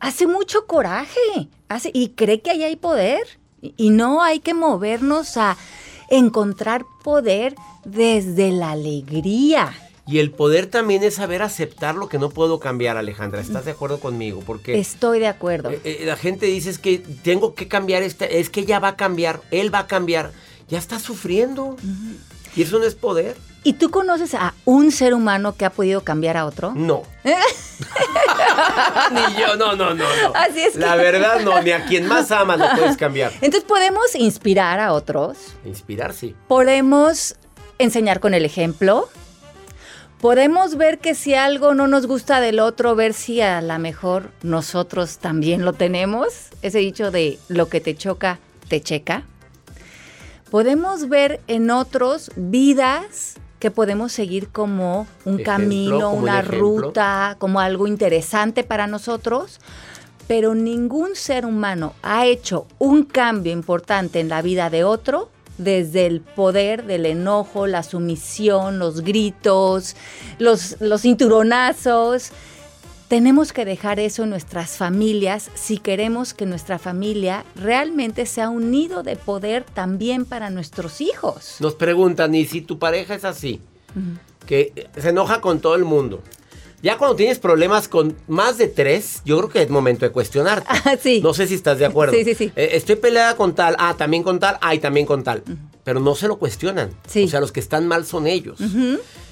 hace 0.00 0.26
mucho 0.26 0.66
coraje. 0.66 1.48
Hace, 1.68 1.90
y 1.94 2.10
cree 2.10 2.40
que 2.40 2.50
ahí 2.50 2.64
hay 2.64 2.76
poder. 2.76 3.20
Y, 3.62 3.74
y 3.76 3.90
no 3.90 4.22
hay 4.22 4.40
que 4.40 4.54
movernos 4.54 5.36
a 5.36 5.56
encontrar 6.08 6.84
poder 7.04 7.54
desde 7.84 8.50
la 8.50 8.72
alegría. 8.72 9.72
Y 10.06 10.18
el 10.18 10.32
poder 10.32 10.66
también 10.66 11.04
es 11.04 11.14
saber 11.14 11.40
aceptar 11.40 11.94
lo 11.94 12.08
que 12.08 12.18
no 12.18 12.30
puedo 12.30 12.58
cambiar, 12.58 12.96
Alejandra. 12.96 13.40
¿Estás 13.40 13.64
de 13.64 13.70
acuerdo 13.70 14.00
conmigo? 14.00 14.42
Porque 14.44 14.78
Estoy 14.80 15.20
de 15.20 15.28
acuerdo. 15.28 15.70
eh, 15.70 15.80
eh, 15.84 16.02
la 16.04 16.16
gente 16.16 16.46
dice 16.46 16.70
es 16.70 16.78
que 16.78 16.98
tengo 16.98 17.54
que 17.54 17.68
cambiar, 17.68 18.02
esta, 18.02 18.24
es 18.24 18.50
que 18.50 18.64
ya 18.64 18.80
va 18.80 18.88
a 18.88 18.96
cambiar, 18.96 19.40
él 19.52 19.72
va 19.72 19.80
a 19.80 19.86
cambiar. 19.86 20.32
Ya 20.68 20.78
está 20.78 20.98
sufriendo. 20.98 21.76
Y 22.56 22.62
eso 22.62 22.78
no 22.78 22.84
es 22.84 22.94
poder. 22.94 23.36
¿Y 23.62 23.74
tú 23.74 23.90
conoces 23.90 24.34
a 24.34 24.54
un 24.64 24.90
ser 24.90 25.12
humano 25.12 25.54
que 25.54 25.64
ha 25.66 25.70
podido 25.70 26.02
cambiar 26.02 26.36
a 26.38 26.46
otro? 26.46 26.72
No. 26.74 27.02
Ni 29.12 29.34
yo, 29.40 29.56
no, 29.56 29.76
no, 29.76 29.94
no, 29.94 30.04
no. 30.22 30.32
Así 30.34 30.60
es 30.60 30.72
que- 30.74 30.78
La 30.80 30.96
verdad, 30.96 31.40
no, 31.40 31.60
ni 31.62 31.70
a 31.72 31.84
quien 31.84 32.06
más 32.06 32.30
amas 32.30 32.58
lo 32.58 32.70
puedes 32.76 32.96
cambiar. 32.96 33.32
Entonces 33.40 33.64
podemos 33.64 34.14
inspirar 34.14 34.80
a 34.80 34.92
otros. 34.92 35.36
Inspirar, 35.64 36.12
sí. 36.14 36.34
Podemos 36.48 37.36
enseñar 37.78 38.20
con 38.20 38.34
el 38.34 38.44
ejemplo. 38.44 39.08
Podemos 40.20 40.76
ver 40.76 40.98
que 40.98 41.14
si 41.14 41.34
algo 41.34 41.74
no 41.74 41.86
nos 41.86 42.06
gusta 42.06 42.40
del 42.40 42.60
otro, 42.60 42.94
ver 42.94 43.14
si 43.14 43.40
a 43.40 43.60
lo 43.62 43.78
mejor 43.78 44.30
nosotros 44.42 45.18
también 45.18 45.64
lo 45.64 45.72
tenemos. 45.72 46.28
Ese 46.62 46.78
dicho 46.78 47.10
de 47.10 47.38
lo 47.48 47.68
que 47.68 47.80
te 47.80 47.94
choca, 47.96 48.38
te 48.68 48.82
checa. 48.82 49.24
Podemos 50.50 51.08
ver 51.08 51.40
en 51.46 51.70
otros 51.70 52.32
vidas 52.34 53.36
que 53.60 53.70
podemos 53.70 54.10
seguir 54.10 54.48
como 54.48 55.06
un 55.24 55.34
Ejemplo, 55.34 55.44
camino, 55.44 56.10
como 56.10 56.22
una 56.22 56.42
ruta, 56.42 57.36
como 57.38 57.60
algo 57.60 57.86
interesante 57.86 58.64
para 58.64 58.86
nosotros. 58.86 59.60
Pero 60.26 60.54
ningún 60.54 61.14
ser 61.14 61.44
humano 61.46 61.94
ha 62.02 62.26
hecho 62.26 62.66
un 62.78 63.04
cambio 63.04 63.52
importante 63.52 64.18
en 64.20 64.28
la 64.28 64.42
vida 64.42 64.70
de 64.70 64.84
otro 64.84 65.30
desde 65.58 66.06
el 66.06 66.20
poder 66.20 66.86
del 66.86 67.04
enojo, 67.06 67.66
la 67.66 67.82
sumisión, 67.82 68.78
los 68.78 69.02
gritos, 69.02 69.94
los, 70.38 70.76
los 70.80 71.02
cinturonazos. 71.02 72.32
Tenemos 73.10 73.52
que 73.52 73.64
dejar 73.64 73.98
eso 73.98 74.22
en 74.22 74.30
nuestras 74.30 74.76
familias 74.76 75.50
si 75.54 75.78
queremos 75.78 76.32
que 76.32 76.46
nuestra 76.46 76.78
familia 76.78 77.44
realmente 77.56 78.24
sea 78.24 78.50
un 78.50 78.70
nido 78.70 79.02
de 79.02 79.16
poder 79.16 79.64
también 79.64 80.24
para 80.24 80.48
nuestros 80.48 81.00
hijos. 81.00 81.56
Nos 81.58 81.74
preguntan, 81.74 82.32
¿y 82.36 82.46
si 82.46 82.60
tu 82.60 82.78
pareja 82.78 83.16
es 83.16 83.24
así? 83.24 83.60
Que 84.46 84.88
se 84.96 85.08
enoja 85.08 85.40
con 85.40 85.58
todo 85.58 85.74
el 85.74 85.84
mundo. 85.84 86.22
Ya 86.84 86.98
cuando 86.98 87.16
tienes 87.16 87.40
problemas 87.40 87.88
con 87.88 88.16
más 88.28 88.58
de 88.58 88.68
tres, 88.68 89.22
yo 89.24 89.38
creo 89.38 89.48
que 89.48 89.62
es 89.62 89.70
momento 89.70 90.06
de 90.06 90.12
cuestionarte. 90.12 91.20
No 91.20 91.34
sé 91.34 91.48
si 91.48 91.54
estás 91.54 91.80
de 91.80 91.86
acuerdo. 91.86 92.14
Ah, 92.14 92.16
Sí, 92.16 92.24
sí, 92.24 92.34
sí. 92.36 92.52
Eh, 92.54 92.70
estoy 92.74 92.94
peleada 92.94 93.34
con 93.34 93.56
tal, 93.56 93.74
ah, 93.80 93.96
también 93.98 94.22
con 94.22 94.38
tal, 94.38 94.56
ah, 94.60 94.72
y 94.72 94.78
también 94.78 95.04
con 95.04 95.24
tal. 95.24 95.42
Pero 95.82 95.98
no 95.98 96.14
se 96.14 96.28
lo 96.28 96.38
cuestionan. 96.38 96.90
O 97.04 97.28
sea, 97.28 97.40
los 97.40 97.50
que 97.50 97.58
están 97.58 97.88
mal 97.88 98.06
son 98.06 98.28
ellos. 98.28 98.60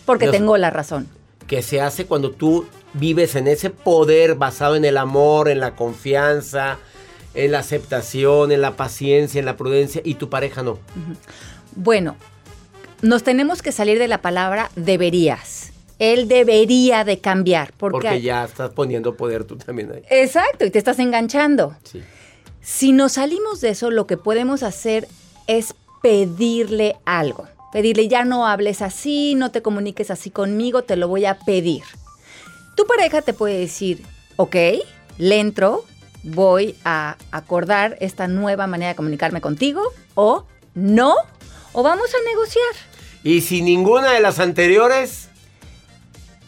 Porque 0.05 0.27
tengo 0.31 0.57
la 0.57 0.71
razón. 0.71 1.07
Que 1.47 1.63
se 1.63 1.81
hace 1.81 2.07
cuando 2.07 2.33
tú 2.33 2.67
vives 2.95 3.35
en 3.35 3.49
ese 3.49 3.71
poder 3.71 4.35
basado 4.35 4.77
en 4.77 4.85
el 4.85 4.97
amor, 4.97 5.49
en 5.49 5.61
la 5.61 5.77
confianza, 5.77 6.79
en 7.35 7.53
la 7.53 7.61
aceptación, 7.61 8.53
en 8.53 8.61
la 8.61 8.77
paciencia, 8.77 9.39
en 9.39 9.45
la 9.45 9.57
prudencia, 9.57 10.01
y 10.05 10.15
tu 10.15 10.29
pareja 10.29 10.63
no. 10.63 10.79
Bueno, 11.77 12.17
nos 13.03 13.23
tenemos 13.23 13.63
que 13.63 13.73
salir 13.73 13.99
de 13.99 14.09
la 14.09 14.23
palabra 14.23 14.71
deberías. 14.75 15.73
Él 15.99 16.29
debería 16.29 17.05
de 17.05 17.19
cambiar. 17.19 17.73
Porque, 17.77 18.09
Porque 18.09 18.23
ya 18.23 18.45
estás 18.45 18.71
poniendo 18.71 19.17
poder 19.17 19.45
tú 19.45 19.57
también 19.57 19.93
ahí. 19.93 20.03
Exacto, 20.11 20.65
y 20.65 20.71
te 20.71 20.79
estás 20.79 20.99
enganchando. 20.99 21.77
Sí. 21.85 22.03
Si 22.61 22.93
nos 22.93 23.13
salimos 23.13 23.61
de 23.61 23.71
eso, 23.71 23.91
lo 23.91 24.07
que 24.07 24.17
podemos 24.17 24.63
hacer 24.63 25.09
es 25.47 25.75
pedirle 26.03 26.97
algo. 27.05 27.49
Pedirle, 27.73 28.09
ya 28.09 28.25
no 28.25 28.47
hables 28.47 28.83
así, 28.83 29.35
no 29.35 29.51
te 29.51 29.63
comuniques 29.63 30.11
así 30.11 30.31
conmigo, 30.31 30.83
te 30.83 30.97
lo 30.97 31.09
voy 31.09 31.25
a 31.25 31.39
pedir. 31.39 31.83
Tu 32.79 32.87
pareja 32.87 33.23
te 33.23 33.33
puede 33.33 33.59
decir, 33.59 34.05
ok, 34.37 34.55
le 35.19 35.41
entro, 35.41 35.85
voy 36.23 36.77
a 36.85 37.17
acordar 37.33 37.97
esta 37.99 38.29
nueva 38.29 38.69
manera 38.69 38.91
de 38.91 38.95
comunicarme 38.95 39.41
contigo, 39.41 39.83
o 40.15 40.47
no, 40.75 41.17
o 41.73 41.83
vamos 41.83 42.09
a 42.15 42.19
negociar. 42.31 42.71
Y 43.25 43.41
si 43.41 43.63
ninguna 43.63 44.13
de 44.13 44.21
las 44.21 44.39
anteriores, 44.39 45.29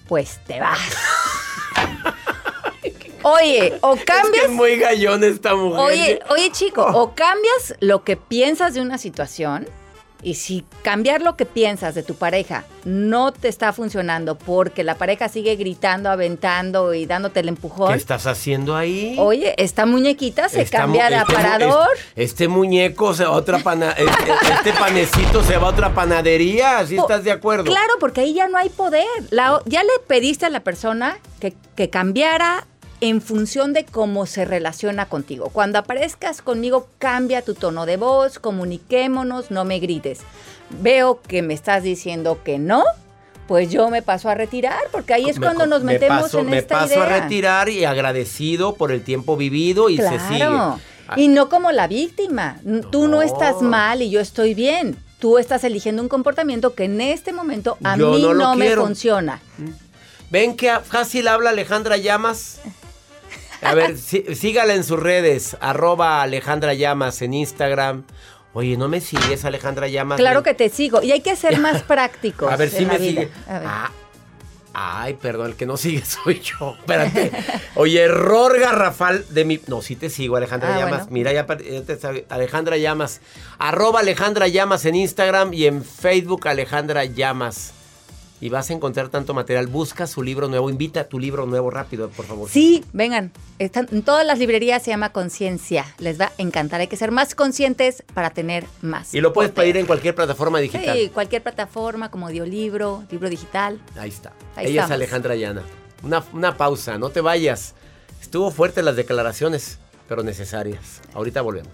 Pues 0.06 0.38
te 0.46 0.60
vas. 0.60 0.78
Oye, 3.22 3.76
o 3.80 3.96
cambias. 3.96 4.44
es 4.44 4.50
muy 4.52 4.76
gallón 4.78 5.24
esta 5.24 5.56
mujer. 5.56 5.80
Oye, 5.80 6.20
oye 6.28 6.52
chico, 6.52 6.86
o 6.94 7.12
cambias 7.16 7.74
lo 7.80 8.04
que 8.04 8.16
piensas 8.16 8.74
de 8.74 8.82
una 8.82 8.98
situación 8.98 9.68
y 10.22 10.34
si 10.34 10.64
cambiar 10.82 11.22
lo 11.22 11.36
que 11.36 11.46
piensas 11.46 11.94
de 11.94 12.02
tu 12.02 12.14
pareja 12.14 12.64
no 12.84 13.32
te 13.32 13.48
está 13.48 13.72
funcionando 13.72 14.36
porque 14.36 14.84
la 14.84 14.94
pareja 14.96 15.28
sigue 15.28 15.56
gritando, 15.56 16.10
aventando 16.10 16.94
y 16.94 17.06
dándote 17.06 17.40
el 17.40 17.48
empujón. 17.48 17.88
¿qué 17.92 17.98
estás 17.98 18.26
haciendo 18.26 18.76
ahí? 18.76 19.16
Oye, 19.18 19.54
esta 19.58 19.86
muñequita 19.86 20.48
se 20.48 20.62
Esta 20.62 20.78
cambia 20.78 21.04
mu- 21.04 21.10
de 21.10 21.16
este 21.16 21.32
aparador. 21.36 21.88
Este, 21.96 22.22
este 22.22 22.48
muñeco 22.48 23.14
se 23.14 23.24
va 23.24 23.30
a 23.30 23.32
otra 23.34 23.58
pana, 23.58 23.90
este, 23.92 24.10
este 24.54 24.72
panecito 24.72 25.42
se 25.42 25.56
va 25.56 25.68
a 25.68 25.70
otra 25.70 25.94
panadería, 25.94 26.86
¿sí 26.86 26.96
estás 26.96 27.24
de 27.24 27.32
acuerdo? 27.32 27.64
Claro, 27.64 27.94
porque 27.98 28.22
ahí 28.22 28.34
ya 28.34 28.48
no 28.48 28.58
hay 28.58 28.68
poder. 28.70 29.04
La- 29.30 29.60
ya 29.66 29.82
le 29.82 29.90
pediste 30.06 30.46
a 30.46 30.50
la 30.50 30.60
persona 30.60 31.18
que, 31.40 31.54
que 31.76 31.90
cambiara 31.90 32.66
en 33.00 33.22
función 33.22 33.72
de 33.72 33.84
cómo 33.84 34.26
se 34.26 34.44
relaciona 34.44 35.06
contigo. 35.06 35.48
Cuando 35.50 35.78
aparezcas 35.78 36.42
conmigo, 36.42 36.88
cambia 36.98 37.42
tu 37.42 37.54
tono 37.54 37.86
de 37.86 37.96
voz, 37.96 38.38
comuniquémonos, 38.38 39.50
no 39.50 39.64
me 39.64 39.78
grites. 39.78 40.20
Veo 40.82 41.20
que 41.22 41.42
me 41.42 41.54
estás 41.54 41.82
diciendo 41.82 42.40
que 42.44 42.58
no, 42.58 42.84
pues 43.48 43.70
yo 43.70 43.88
me 43.90 44.02
paso 44.02 44.28
a 44.28 44.34
retirar, 44.34 44.78
porque 44.92 45.14
ahí 45.14 45.28
es 45.28 45.38
Me 45.38 45.46
cuando 45.46 45.66
nos 45.66 45.82
me 45.82 45.94
metemos 45.94 46.22
paso- 46.24 46.40
en 46.40 46.50
me 46.50 46.58
esta 46.58 46.80
paso 46.80 46.94
idea. 46.94 47.02
a 47.04 47.20
retirar 47.22 47.68
y 47.68 47.84
agradecido 47.84 48.74
por 48.74 48.92
el 48.92 49.02
tiempo 49.02 49.36
vivido 49.36 49.88
y 49.90 49.96
se 49.96 50.18
sigue. 50.20 50.36
Claro. 50.38 50.78
Ah, 51.08 51.14
Y 51.18 51.26
no 51.28 51.48
como 51.48 51.72
la 51.72 51.88
víctima. 51.88 52.60
Tú 52.92 53.08
no 53.08 53.20
estás 53.22 53.62
mal 53.62 54.00
y 54.02 54.10
yo 54.10 54.20
estoy 54.20 54.54
bien. 54.54 54.96
Tú 55.18 55.38
estás 55.38 55.64
eligiendo 55.64 56.00
un 56.02 56.08
comportamiento 56.08 56.74
que 56.74 56.84
en 56.84 57.00
este 57.00 57.32
momento 57.32 57.76
a 57.82 57.96
Yo 57.96 58.12
mí 58.12 58.22
no 58.22 58.32
no, 58.34 58.54
me 58.54 58.70
funciona. 58.76 59.40
¿Ven 60.30 60.56
que 60.56 60.70
fácil 60.84 61.26
habla 61.26 61.50
Alejandra 61.50 61.96
Llamas? 61.96 62.60
A 63.62 63.74
ver, 63.74 63.96
sí- 63.98 64.24
sígala 64.34 64.74
en 64.74 64.84
sus 64.84 64.98
redes, 65.00 65.56
arroba 65.60 66.22
Alejandra 66.22 66.74
Llamas 66.74 67.20
en 67.22 67.34
Instagram. 67.34 68.04
Oye, 68.52 68.76
¿no 68.76 68.88
me 68.88 69.00
sigues, 69.00 69.44
Alejandra 69.44 69.86
Llamas? 69.88 70.18
Claro 70.18 70.42
que 70.42 70.54
te 70.54 70.68
sigo. 70.70 71.02
Y 71.02 71.12
hay 71.12 71.20
que 71.20 71.36
ser 71.36 71.58
más 71.60 71.82
prácticos. 71.84 72.50
A 72.52 72.56
ver, 72.56 72.68
sí 72.70 72.84
me 72.84 72.98
vida. 72.98 73.22
sigue. 73.22 73.30
A 73.48 73.58
ver. 73.60 73.68
Ah, 73.68 73.90
ay, 74.72 75.14
perdón, 75.14 75.48
el 75.50 75.56
que 75.56 75.66
no 75.66 75.76
sigue 75.76 76.04
soy 76.04 76.40
yo. 76.40 76.74
Espérate. 76.78 77.30
Oye, 77.76 78.00
error 78.02 78.58
garrafal 78.58 79.24
de 79.30 79.44
mi. 79.44 79.60
No, 79.68 79.82
sí 79.82 79.94
te 79.94 80.10
sigo, 80.10 80.36
Alejandra 80.36 80.74
Ah, 80.74 80.78
Llamas. 80.78 80.90
bueno. 81.02 81.06
Mira, 81.10 81.32
ya, 81.32 81.46
te 81.46 82.24
Alejandra 82.28 82.76
Llamas. 82.76 83.20
Arroba 83.58 84.00
Alejandra 84.00 84.48
Llamas 84.48 84.84
en 84.84 84.94
Instagram 84.96 85.52
y 85.54 85.66
en 85.66 85.84
Facebook 85.84 86.48
Alejandra 86.48 87.04
Llamas. 87.04 87.74
Y 88.40 88.48
vas 88.48 88.70
a 88.70 88.72
encontrar 88.72 89.10
tanto 89.10 89.34
material. 89.34 89.66
Busca 89.66 90.06
su 90.06 90.22
libro 90.22 90.48
nuevo. 90.48 90.70
Invita 90.70 91.00
a 91.00 91.04
tu 91.04 91.18
libro 91.18 91.44
nuevo 91.46 91.70
rápido, 91.70 92.08
por 92.08 92.24
favor. 92.24 92.48
Sí, 92.48 92.84
vengan. 92.92 93.32
Están, 93.58 93.86
en 93.92 94.02
todas 94.02 94.26
las 94.26 94.38
librerías 94.38 94.82
se 94.82 94.90
llama 94.90 95.12
Conciencia. 95.12 95.84
Les 95.98 96.18
va 96.18 96.26
a 96.26 96.32
encantar. 96.38 96.80
Hay 96.80 96.86
que 96.86 96.96
ser 96.96 97.10
más 97.10 97.34
conscientes 97.34 98.02
para 98.14 98.30
tener 98.30 98.64
más. 98.80 99.14
Y 99.14 99.20
lo 99.20 99.34
puedes 99.34 99.52
pedir 99.52 99.76
en 99.76 99.84
cualquier 99.86 100.14
plataforma 100.14 100.58
digital. 100.58 100.96
Sí, 100.96 101.10
cualquier 101.10 101.42
plataforma 101.42 102.10
como 102.10 102.28
audiolibro, 102.28 103.04
libro 103.10 103.28
digital. 103.28 103.78
Ahí 103.98 104.08
está. 104.08 104.32
Ahí 104.56 104.68
Ella 104.68 104.86
es. 104.86 104.90
Alejandra 104.90 105.36
Llana. 105.36 105.62
Una, 106.02 106.24
una 106.32 106.56
pausa, 106.56 106.96
no 106.96 107.10
te 107.10 107.20
vayas. 107.20 107.74
Estuvo 108.22 108.50
fuerte 108.50 108.82
las 108.82 108.96
declaraciones, 108.96 109.78
pero 110.08 110.22
necesarias. 110.22 111.02
Ahorita 111.12 111.42
volvemos. 111.42 111.72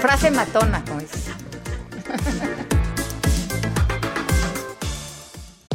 Frase 0.00 0.32
matona, 0.32 0.84
como 0.84 1.00
dices. 1.00 1.28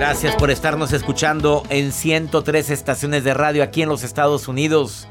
Gracias 0.00 0.34
por 0.36 0.50
estarnos 0.50 0.94
escuchando 0.94 1.62
en 1.68 1.92
103 1.92 2.70
estaciones 2.70 3.22
de 3.22 3.34
radio 3.34 3.62
aquí 3.62 3.82
en 3.82 3.90
los 3.90 4.02
Estados 4.02 4.48
Unidos. 4.48 5.06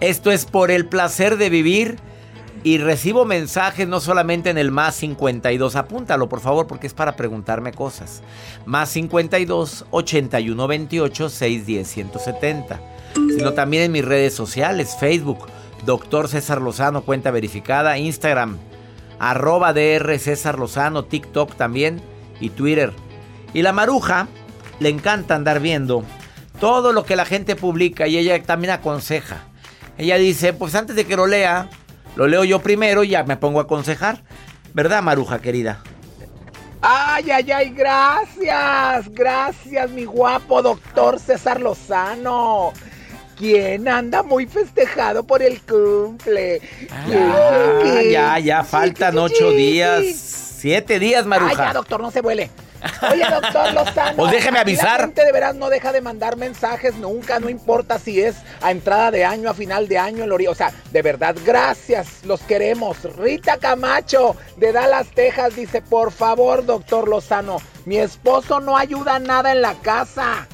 Esto 0.00 0.30
es 0.30 0.46
por 0.46 0.70
el 0.70 0.86
placer 0.86 1.36
de 1.36 1.50
vivir 1.50 1.98
y 2.64 2.78
recibo 2.78 3.26
mensajes 3.26 3.86
no 3.86 4.00
solamente 4.00 4.48
en 4.48 4.56
el 4.56 4.70
más 4.70 4.94
52, 4.94 5.76
apúntalo 5.76 6.26
por 6.30 6.40
favor 6.40 6.66
porque 6.66 6.86
es 6.86 6.94
para 6.94 7.16
preguntarme 7.16 7.72
cosas. 7.72 8.22
Más 8.64 8.88
52 8.88 9.84
81 9.90 10.66
28 10.66 11.28
610 11.28 11.88
170. 11.88 12.80
Sino 13.14 13.52
también 13.52 13.82
en 13.82 13.92
mis 13.92 14.06
redes 14.06 14.32
sociales, 14.32 14.96
Facebook, 14.98 15.48
Doctor 15.84 16.28
César 16.28 16.62
Lozano, 16.62 17.02
cuenta 17.02 17.30
verificada, 17.30 17.98
Instagram, 17.98 18.56
arroba 19.18 19.74
DR 19.74 20.18
César 20.18 20.58
Lozano, 20.58 21.04
TikTok 21.04 21.56
también 21.56 22.00
y 22.40 22.48
Twitter. 22.48 22.94
Y 23.54 23.62
la 23.62 23.72
maruja 23.72 24.28
le 24.80 24.88
encanta 24.88 25.34
andar 25.34 25.60
viendo 25.60 26.04
todo 26.60 26.92
lo 26.92 27.04
que 27.04 27.16
la 27.16 27.24
gente 27.24 27.56
publica 27.56 28.06
y 28.06 28.18
ella 28.18 28.40
también 28.42 28.72
aconseja. 28.72 29.44
Ella 29.96 30.16
dice, 30.16 30.52
pues 30.52 30.74
antes 30.74 30.96
de 30.96 31.06
que 31.06 31.16
lo 31.16 31.26
lea, 31.26 31.68
lo 32.16 32.26
leo 32.26 32.44
yo 32.44 32.60
primero 32.60 33.04
y 33.04 33.08
ya 33.08 33.24
me 33.24 33.36
pongo 33.36 33.60
a 33.60 33.64
aconsejar. 33.64 34.22
¿Verdad, 34.74 35.02
maruja 35.02 35.40
querida? 35.40 35.82
Ay, 36.80 37.30
ay, 37.30 37.50
ay, 37.50 37.70
gracias, 37.70 39.08
gracias, 39.12 39.90
mi 39.90 40.04
guapo 40.04 40.62
doctor 40.62 41.18
César 41.18 41.60
Lozano. 41.60 42.72
¿Quién 43.36 43.88
anda 43.88 44.22
muy 44.22 44.46
festejado 44.46 45.24
por 45.24 45.42
el 45.42 45.60
cumple? 45.62 46.60
Ah, 46.90 48.02
ya, 48.10 48.38
ya, 48.38 48.64
faltan 48.64 49.18
ocho 49.18 49.50
días. 49.50 50.04
Siete 50.58 50.98
días, 50.98 51.24
maruja. 51.24 51.50
Ay, 51.50 51.56
ya, 51.56 51.72
doctor, 51.72 52.00
no 52.00 52.10
se 52.10 52.20
vuele. 52.20 52.50
Oye, 53.10 53.24
doctor 53.28 53.72
Lozano. 53.72 54.16
Pues 54.16 54.32
déjeme 54.32 54.58
avisar. 54.58 55.00
La 55.00 55.06
gente 55.06 55.24
de 55.24 55.32
veras 55.32 55.54
no 55.54 55.68
deja 55.68 55.92
de 55.92 56.00
mandar 56.00 56.36
mensajes 56.36 56.94
nunca, 56.96 57.38
no 57.40 57.48
importa 57.48 57.98
si 57.98 58.20
es 58.20 58.36
a 58.60 58.70
entrada 58.70 59.10
de 59.10 59.24
año, 59.24 59.50
a 59.50 59.54
final 59.54 59.88
de 59.88 59.98
año, 59.98 60.24
en 60.24 60.48
O 60.48 60.54
sea, 60.54 60.72
de 60.90 61.02
verdad, 61.02 61.36
gracias, 61.44 62.24
los 62.24 62.40
queremos. 62.42 63.02
Rita 63.16 63.58
Camacho 63.58 64.36
de 64.56 64.72
Dallas, 64.72 65.08
Texas, 65.14 65.56
dice: 65.56 65.82
Por 65.82 66.12
favor, 66.12 66.64
doctor 66.64 67.08
Lozano, 67.08 67.58
mi 67.84 67.98
esposo 67.98 68.60
no 68.60 68.76
ayuda 68.76 69.18
nada 69.18 69.52
en 69.52 69.62
la 69.62 69.74
casa. 69.74 70.46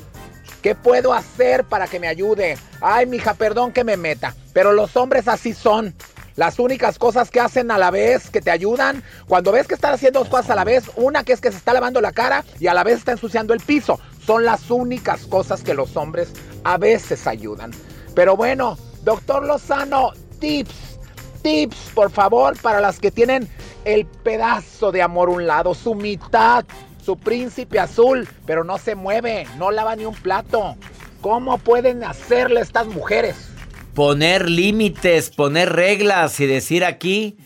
¿Qué 0.63 0.75
puedo 0.75 1.13
hacer 1.13 1.65
para 1.65 1.87
que 1.87 2.01
me 2.01 2.09
ayude? 2.09 2.57
Ay, 2.81 3.05
mija, 3.05 3.35
perdón 3.35 3.71
que 3.71 3.85
me 3.85 3.99
meta, 3.99 4.35
pero 4.55 4.73
los 4.73 4.97
hombres 4.97 5.29
así 5.29 5.53
son. 5.53 5.95
Las 6.37 6.59
únicas 6.59 6.99
cosas 6.99 7.31
que 7.31 7.39
hacen 7.39 7.71
a 7.71 7.79
la 7.79 7.93
vez, 7.93 8.29
que 8.29 8.41
te 8.41 8.51
ayudan, 8.51 9.05
cuando 9.29 9.53
ves 9.53 9.69
que 9.69 9.75
están 9.75 9.95
haciendo 9.95 10.21
dos 10.21 10.29
cosas 10.29 10.51
a 10.51 10.55
la 10.57 10.65
vez, 10.65 10.91
una 10.97 11.23
que 11.23 11.33
es 11.33 11.41
que 11.41 11.53
se 11.53 11.59
está 11.59 11.73
lavando 11.73 12.01
la 12.01 12.13
cara 12.13 12.45
y 12.59 12.67
a 12.67 12.75
la 12.75 12.83
vez 12.83 12.99
está 12.99 13.13
ensuciando 13.13 13.55
el 13.55 13.61
piso, 13.61 14.01
son 14.27 14.45
las 14.45 14.71
únicas 14.71 15.27
cosas 15.27 15.63
que 15.63 15.75
los 15.75 15.97
hombres 15.97 16.33
a 16.65 16.77
veces 16.77 17.29
ayudan. 17.29 17.71
Pero 18.17 18.37
bueno, 18.37 18.77
doctor 19.05 19.47
Lozano, 19.47 20.13
tips, 20.41 20.99
tips, 21.43 21.93
por 21.95 22.11
favor, 22.11 22.61
para 22.61 22.81
las 22.81 22.99
que 22.99 23.13
tienen 23.13 23.49
el 23.85 24.05
pedazo 24.07 24.91
de 24.91 25.03
amor 25.03 25.29
un 25.29 25.47
lado, 25.47 25.75
su 25.75 25.95
mitad, 25.95 26.65
su 27.05 27.17
príncipe 27.17 27.79
azul, 27.79 28.29
pero 28.45 28.65
no 28.65 28.79
se 28.79 28.97
mueve, 28.97 29.47
no 29.57 29.71
lava 29.71 29.95
ni 29.95 30.05
un 30.05 30.15
plato. 30.15 30.77
¿Cómo 31.21 31.59
pueden 31.59 32.03
hacerle 32.03 32.61
estas 32.61 32.87
mujeres? 32.87 33.54
Poner 33.95 34.51
límites, 34.51 35.31
poner 35.31 35.73
reglas 35.73 36.39
y 36.41 36.47
decir 36.47 36.85
aquí, 36.85 37.37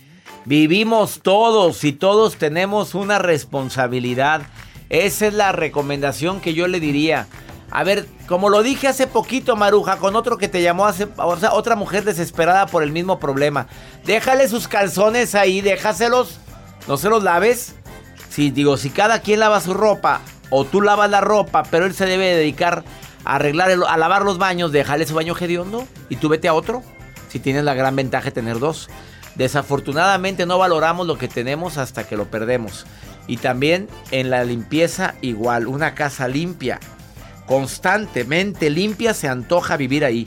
vivimos 0.47 1.21
todos 1.23 1.85
y 1.85 1.93
todos 1.93 2.37
tenemos 2.37 2.95
una 2.95 3.19
responsabilidad. 3.19 4.43
Esa 4.89 5.27
es 5.27 5.35
la 5.35 5.53
recomendación 5.53 6.41
que 6.41 6.55
yo 6.55 6.67
le 6.67 6.81
diría. 6.81 7.27
A 7.71 7.85
ver, 7.85 8.07
como 8.27 8.49
lo 8.49 8.63
dije 8.63 8.89
hace 8.89 9.07
poquito, 9.07 9.55
Maruja, 9.55 9.99
con 9.99 10.17
otro 10.17 10.39
que 10.39 10.49
te 10.49 10.63
llamó 10.63 10.87
hace, 10.87 11.07
o 11.19 11.37
sea, 11.37 11.53
otra 11.53 11.77
mujer 11.77 12.05
desesperada 12.05 12.67
por 12.67 12.83
el 12.83 12.93
mismo 12.93 13.19
problema. 13.19 13.67
Déjale 14.07 14.49
sus 14.49 14.69
calzones 14.69 15.35
ahí, 15.35 15.61
déjaselos, 15.61 16.41
no 16.87 16.97
se 16.97 17.11
los 17.11 17.23
laves. 17.23 17.75
Si 18.31 18.51
digo, 18.51 18.79
si 18.79 18.89
cada 18.89 19.21
quien 19.21 19.41
lava 19.41 19.61
su 19.61 19.75
ropa 19.75 20.23
o 20.49 20.65
tú 20.65 20.81
lavas 20.81 21.11
la 21.11 21.21
ropa, 21.21 21.63
pero 21.71 21.85
él 21.85 21.95
se 21.95 22.07
debe 22.07 22.35
dedicar 22.35 22.85
arreglar, 23.29 23.71
a 23.71 23.97
lavar 23.99 24.23
los 24.23 24.39
baños, 24.39 24.73
dejarle 24.73 25.07
su 25.07 25.15
baño 25.15 25.37
hediondo 25.39 25.87
y 26.09 26.17
tú 26.17 26.31
vete 26.31 26.49
a 26.49 26.55
otro. 26.55 26.83
Si 27.29 27.39
tienes 27.39 27.63
la 27.63 27.75
gran 27.75 27.95
ventaja 27.95 28.27
de 28.27 28.33
tener 28.33 28.59
dos. 28.59 28.89
Desafortunadamente 29.35 30.47
no 30.47 30.59
valoramos 30.59 31.07
lo 31.07 31.19
que 31.19 31.29
tenemos 31.29 31.77
hasta 31.77 32.09
que 32.09 32.17
lo 32.17 32.31
perdemos. 32.31 32.87
Y 33.27 33.37
también 33.37 33.87
en 34.11 34.31
la 34.31 34.45
limpieza 34.45 35.15
igual, 35.21 35.67
una 35.67 35.95
casa 35.95 36.27
limpia, 36.27 36.81
constantemente 37.47 38.71
limpia, 38.71 39.13
se 39.13 39.29
antoja 39.29 39.77
vivir 39.77 40.07
ahí. 40.07 40.27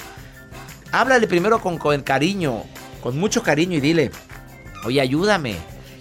Háblale 0.91 1.25
primero 1.25 1.59
con, 1.59 1.79
con 1.79 1.99
cariño, 2.01 2.63
con 3.01 3.17
mucho 3.17 3.41
cariño 3.41 3.77
y 3.77 3.81
dile, 3.81 4.11
oye, 4.85 5.01
ayúdame, 5.01 5.55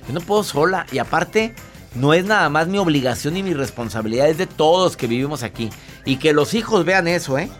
yo 0.07 0.13
no 0.13 0.21
puedo 0.21 0.45
sola. 0.45 0.85
Y 0.93 0.99
aparte, 0.99 1.55
no 1.95 2.13
es 2.13 2.27
nada 2.27 2.51
más 2.51 2.69
mi 2.69 2.77
obligación 2.77 3.39
y 3.39 3.43
mi 3.43 3.55
responsabilidad, 3.55 4.29
es 4.29 4.37
de 4.37 4.47
todos 4.47 4.99
que 4.99 5.07
vivimos 5.07 5.43
aquí. 5.43 5.71
Y 6.05 6.17
que 6.17 6.33
los 6.33 6.55
hijos 6.55 6.85
vean 6.85 7.09
eso, 7.09 7.39
¿eh? 7.39 7.51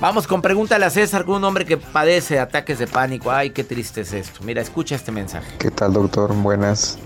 Vamos 0.00 0.26
con 0.26 0.42
pregúntale 0.42 0.84
a 0.84 0.90
César 0.90 1.24
con 1.24 1.36
un 1.36 1.44
hombre 1.44 1.64
que 1.64 1.76
padece 1.76 2.38
ataques 2.38 2.78
de 2.78 2.86
pánico. 2.86 3.30
Ay, 3.30 3.50
qué 3.50 3.64
triste 3.64 4.02
es 4.02 4.12
esto. 4.12 4.40
Mira, 4.44 4.60
escucha 4.60 4.96
este 4.96 5.12
mensaje. 5.12 5.46
¿Qué 5.58 5.70
tal, 5.70 5.92
doctor? 5.92 6.34
Buenas. 6.34 6.98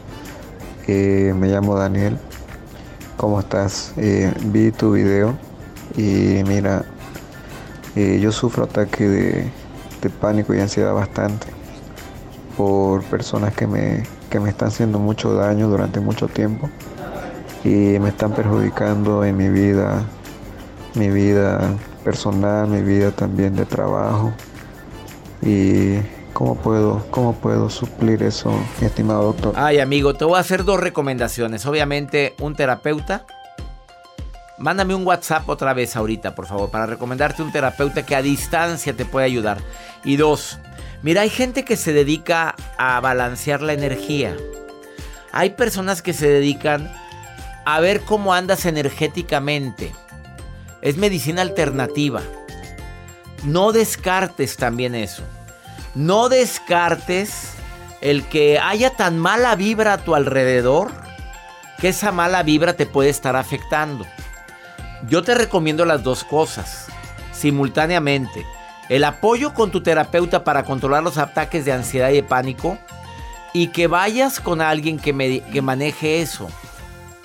Eh, 0.87 1.35
me 1.37 1.49
llamo 1.49 1.77
Daniel. 1.77 2.18
¿Cómo 3.16 3.40
estás? 3.40 3.92
Eh, 3.97 4.33
vi 4.47 4.71
tu 4.71 4.92
video 4.92 5.37
y 5.97 6.42
mira, 6.47 6.85
eh, 7.94 8.18
yo 8.21 8.33
sufro 8.33 8.64
ataque 8.64 9.09
de, 9.09 9.51
de 10.01 10.11
pánico 10.11 10.55
y 10.55 10.61
ansiedad 10.61 10.94
bastante 10.94 11.49
por 12.57 13.03
personas 13.05 13.55
que 13.55 13.66
me 13.66 14.05
que 14.28 14.41
me 14.41 14.51
están 14.51 14.68
haciendo 14.68 14.99
mucho 14.99 15.35
daño 15.35 15.68
durante 15.68 16.01
mucho 16.01 16.28
tiempo 16.28 16.68
y 17.64 17.99
me 17.99 18.11
están 18.11 18.32
perjudicando 18.32 19.24
en 19.24 19.37
mi 19.37 19.49
vida, 19.49 20.05
mi 20.95 21.09
vida 21.09 21.74
personal, 22.05 22.68
mi 22.68 22.82
vida 22.82 23.11
también 23.11 23.57
de 23.57 23.64
trabajo. 23.64 24.32
Y 25.43 25.99
cómo 26.32 26.57
puedo, 26.57 27.07
cómo 27.11 27.34
puedo 27.34 27.70
suplir 27.70 28.22
eso, 28.22 28.53
mi 28.80 28.86
estimado 28.86 29.24
doctor. 29.24 29.55
Ay, 29.57 29.78
amigo, 29.78 30.14
te 30.14 30.24
voy 30.24 30.36
a 30.36 30.41
hacer 30.41 30.64
dos 30.64 30.80
recomendaciones. 30.80 31.66
Obviamente, 31.66 32.34
un 32.41 32.55
terapeuta 32.55 33.24
mándame 34.59 34.95
un 34.95 35.07
WhatsApp 35.07 35.49
otra 35.49 35.72
vez 35.72 35.97
ahorita, 35.97 36.34
por 36.34 36.47
favor, 36.47 36.70
para 36.70 36.86
recomendarte 36.86 37.43
un 37.43 37.53
terapeuta 37.53 38.05
que 38.05 38.14
a 38.14 38.22
distancia 38.22 38.93
te 38.93 39.05
puede 39.05 39.26
ayudar. 39.26 39.59
Y 40.05 40.16
dos, 40.16 40.59
mira, 41.03 41.22
hay 41.22 41.30
gente 41.30 41.64
que 41.64 41.76
se 41.76 41.93
dedica 41.93 42.55
a 42.76 43.01
balancear 43.01 43.62
la 43.62 43.72
energía. 43.72 44.36
Hay 45.32 45.51
personas 45.51 46.03
que 46.03 46.12
se 46.12 46.28
dedican 46.28 46.93
a 47.64 47.80
ver 47.80 48.01
cómo 48.01 48.34
andas 48.34 48.66
energéticamente. 48.66 49.93
Es 50.81 50.97
medicina 50.97 51.43
alternativa. 51.43 52.22
No 53.45 53.72
descartes 53.72 54.57
también 54.57 54.95
eso. 54.95 55.22
No 55.95 56.29
descartes 56.29 57.53
el 58.01 58.24
que 58.24 58.59
haya 58.59 58.91
tan 58.91 59.18
mala 59.18 59.57
vibra 59.57 59.95
a 59.95 59.99
tu 59.99 60.14
alrededor 60.14 60.91
que 61.79 61.89
esa 61.89 62.12
mala 62.12 62.43
vibra 62.43 62.74
te 62.74 62.87
puede 62.87 63.11
estar 63.11 63.37
afectando. 63.37 64.07
Yo 65.09 65.22
te 65.22 65.35
recomiendo 65.35 65.85
las 65.85 66.03
dos 66.03 66.24
cosas 66.24 66.87
simultáneamente. 67.33 68.45
El 68.89 69.05
apoyo 69.05 69.55
con 69.55 69.70
tu 69.70 69.83
terapeuta 69.83 70.45
para 70.45 70.64
controlar 70.64 71.03
los 71.03 71.18
ataques 71.18 71.64
de 71.64 71.72
ansiedad 71.72 72.11
y 72.11 72.14
de 72.14 72.22
pánico 72.22 72.79
y 73.53 73.68
que 73.68 73.87
vayas 73.87 74.41
con 74.41 74.61
alguien 74.61 74.99
que, 74.99 75.43
que 75.53 75.62
maneje 75.62 76.20
eso. 76.20 76.49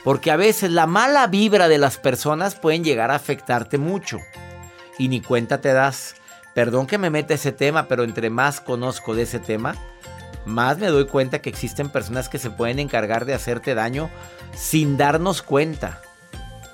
Porque 0.04 0.32
a 0.32 0.36
veces 0.36 0.72
la 0.72 0.86
mala 0.86 1.28
vibra 1.28 1.68
de 1.68 1.78
las 1.78 1.98
personas 1.98 2.56
pueden 2.56 2.84
llegar 2.84 3.12
a 3.12 3.16
afectarte 3.16 3.78
mucho. 3.78 4.20
Y 5.00 5.08
ni 5.08 5.22
cuenta 5.22 5.62
te 5.62 5.74
das. 5.74 6.16
Perdón 6.54 6.88
que 6.88 6.98
me 6.98 7.10
meta 7.10 7.34
ese 7.34 7.52
tema, 7.52 7.88
pero 7.88 8.04
entre 8.04 8.30
más 8.30 8.62
conozco 8.62 9.16
de 9.16 9.24
ese 9.24 9.40
tema, 9.40 9.76
más 10.46 10.78
me 10.78 10.88
doy 10.88 11.08
cuenta 11.08 11.40
que 11.40 11.50
existen 11.50 11.90
personas 11.90 12.30
que 12.30 12.38
se 12.38 12.52
pueden 12.52 12.80
encargar 12.80 13.26
de 13.26 13.34
hacerte 13.34 13.74
daño 13.76 14.10
sin 14.56 14.98
darnos 14.98 15.42
cuenta. 15.42 16.02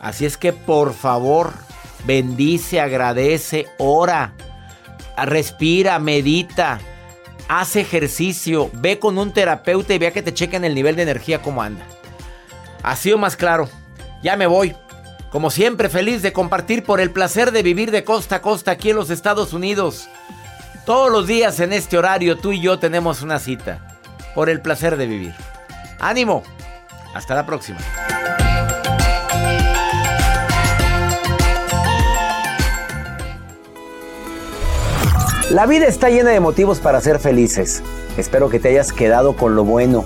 Así 0.02 0.26
es 0.26 0.38
que 0.38 0.54
por 0.54 0.94
favor, 0.94 1.54
bendice, 2.06 2.82
agradece, 2.82 3.68
ora, 3.78 4.34
respira, 5.18 6.00
medita, 6.00 6.80
haz 7.48 7.76
ejercicio, 7.76 8.70
ve 8.74 9.00
con 9.00 9.18
un 9.18 9.32
terapeuta 9.32 9.94
y 9.94 9.98
vea 9.98 10.12
que 10.12 10.24
te 10.24 10.34
chequen 10.34 10.66
el 10.66 10.76
nivel 10.76 10.96
de 10.96 11.04
energía 11.04 11.42
como 11.42 11.62
anda. 11.62 11.86
Ha 12.84 12.96
sido 12.96 13.18
más 13.18 13.36
claro. 13.36 13.70
Ya 14.24 14.36
me 14.38 14.48
voy. 14.48 14.76
Como 15.32 15.52
siempre, 15.52 15.90
feliz 15.90 16.22
de 16.22 16.34
compartir 16.34 16.84
por 16.84 17.00
el 17.00 17.12
placer 17.12 17.52
de 17.52 17.62
vivir 17.62 17.92
de 17.92 18.04
costa 18.04 18.38
a 18.38 18.42
costa 18.42 18.72
aquí 18.72 18.90
en 18.90 18.96
los 18.96 19.10
Estados 19.10 19.54
Unidos. 19.54 20.10
Todos 20.86 21.12
los 21.12 21.28
días 21.28 21.60
en 21.60 21.72
este 21.72 21.98
horario 21.98 22.38
tú 22.38 22.52
y 22.52 22.62
yo 22.62 22.80
tenemos 22.80 23.22
una 23.22 23.40
cita. 23.40 24.00
Por 24.34 24.50
el 24.50 24.62
placer 24.62 24.98
de 24.98 25.06
vivir. 25.06 25.36
¡Ánimo! 26.00 26.44
Hasta 27.14 27.36
la 27.36 27.46
próxima. 27.46 27.80
La 35.52 35.66
vida 35.66 35.88
está 35.88 36.10
llena 36.10 36.30
de 36.30 36.40
motivos 36.40 36.80
para 36.80 37.02
ser 37.02 37.20
felices. 37.20 37.84
Espero 38.18 38.50
que 38.50 38.60
te 38.60 38.70
hayas 38.70 38.94
quedado 38.94 39.36
con 39.36 39.56
lo 39.56 39.64
bueno 39.64 40.06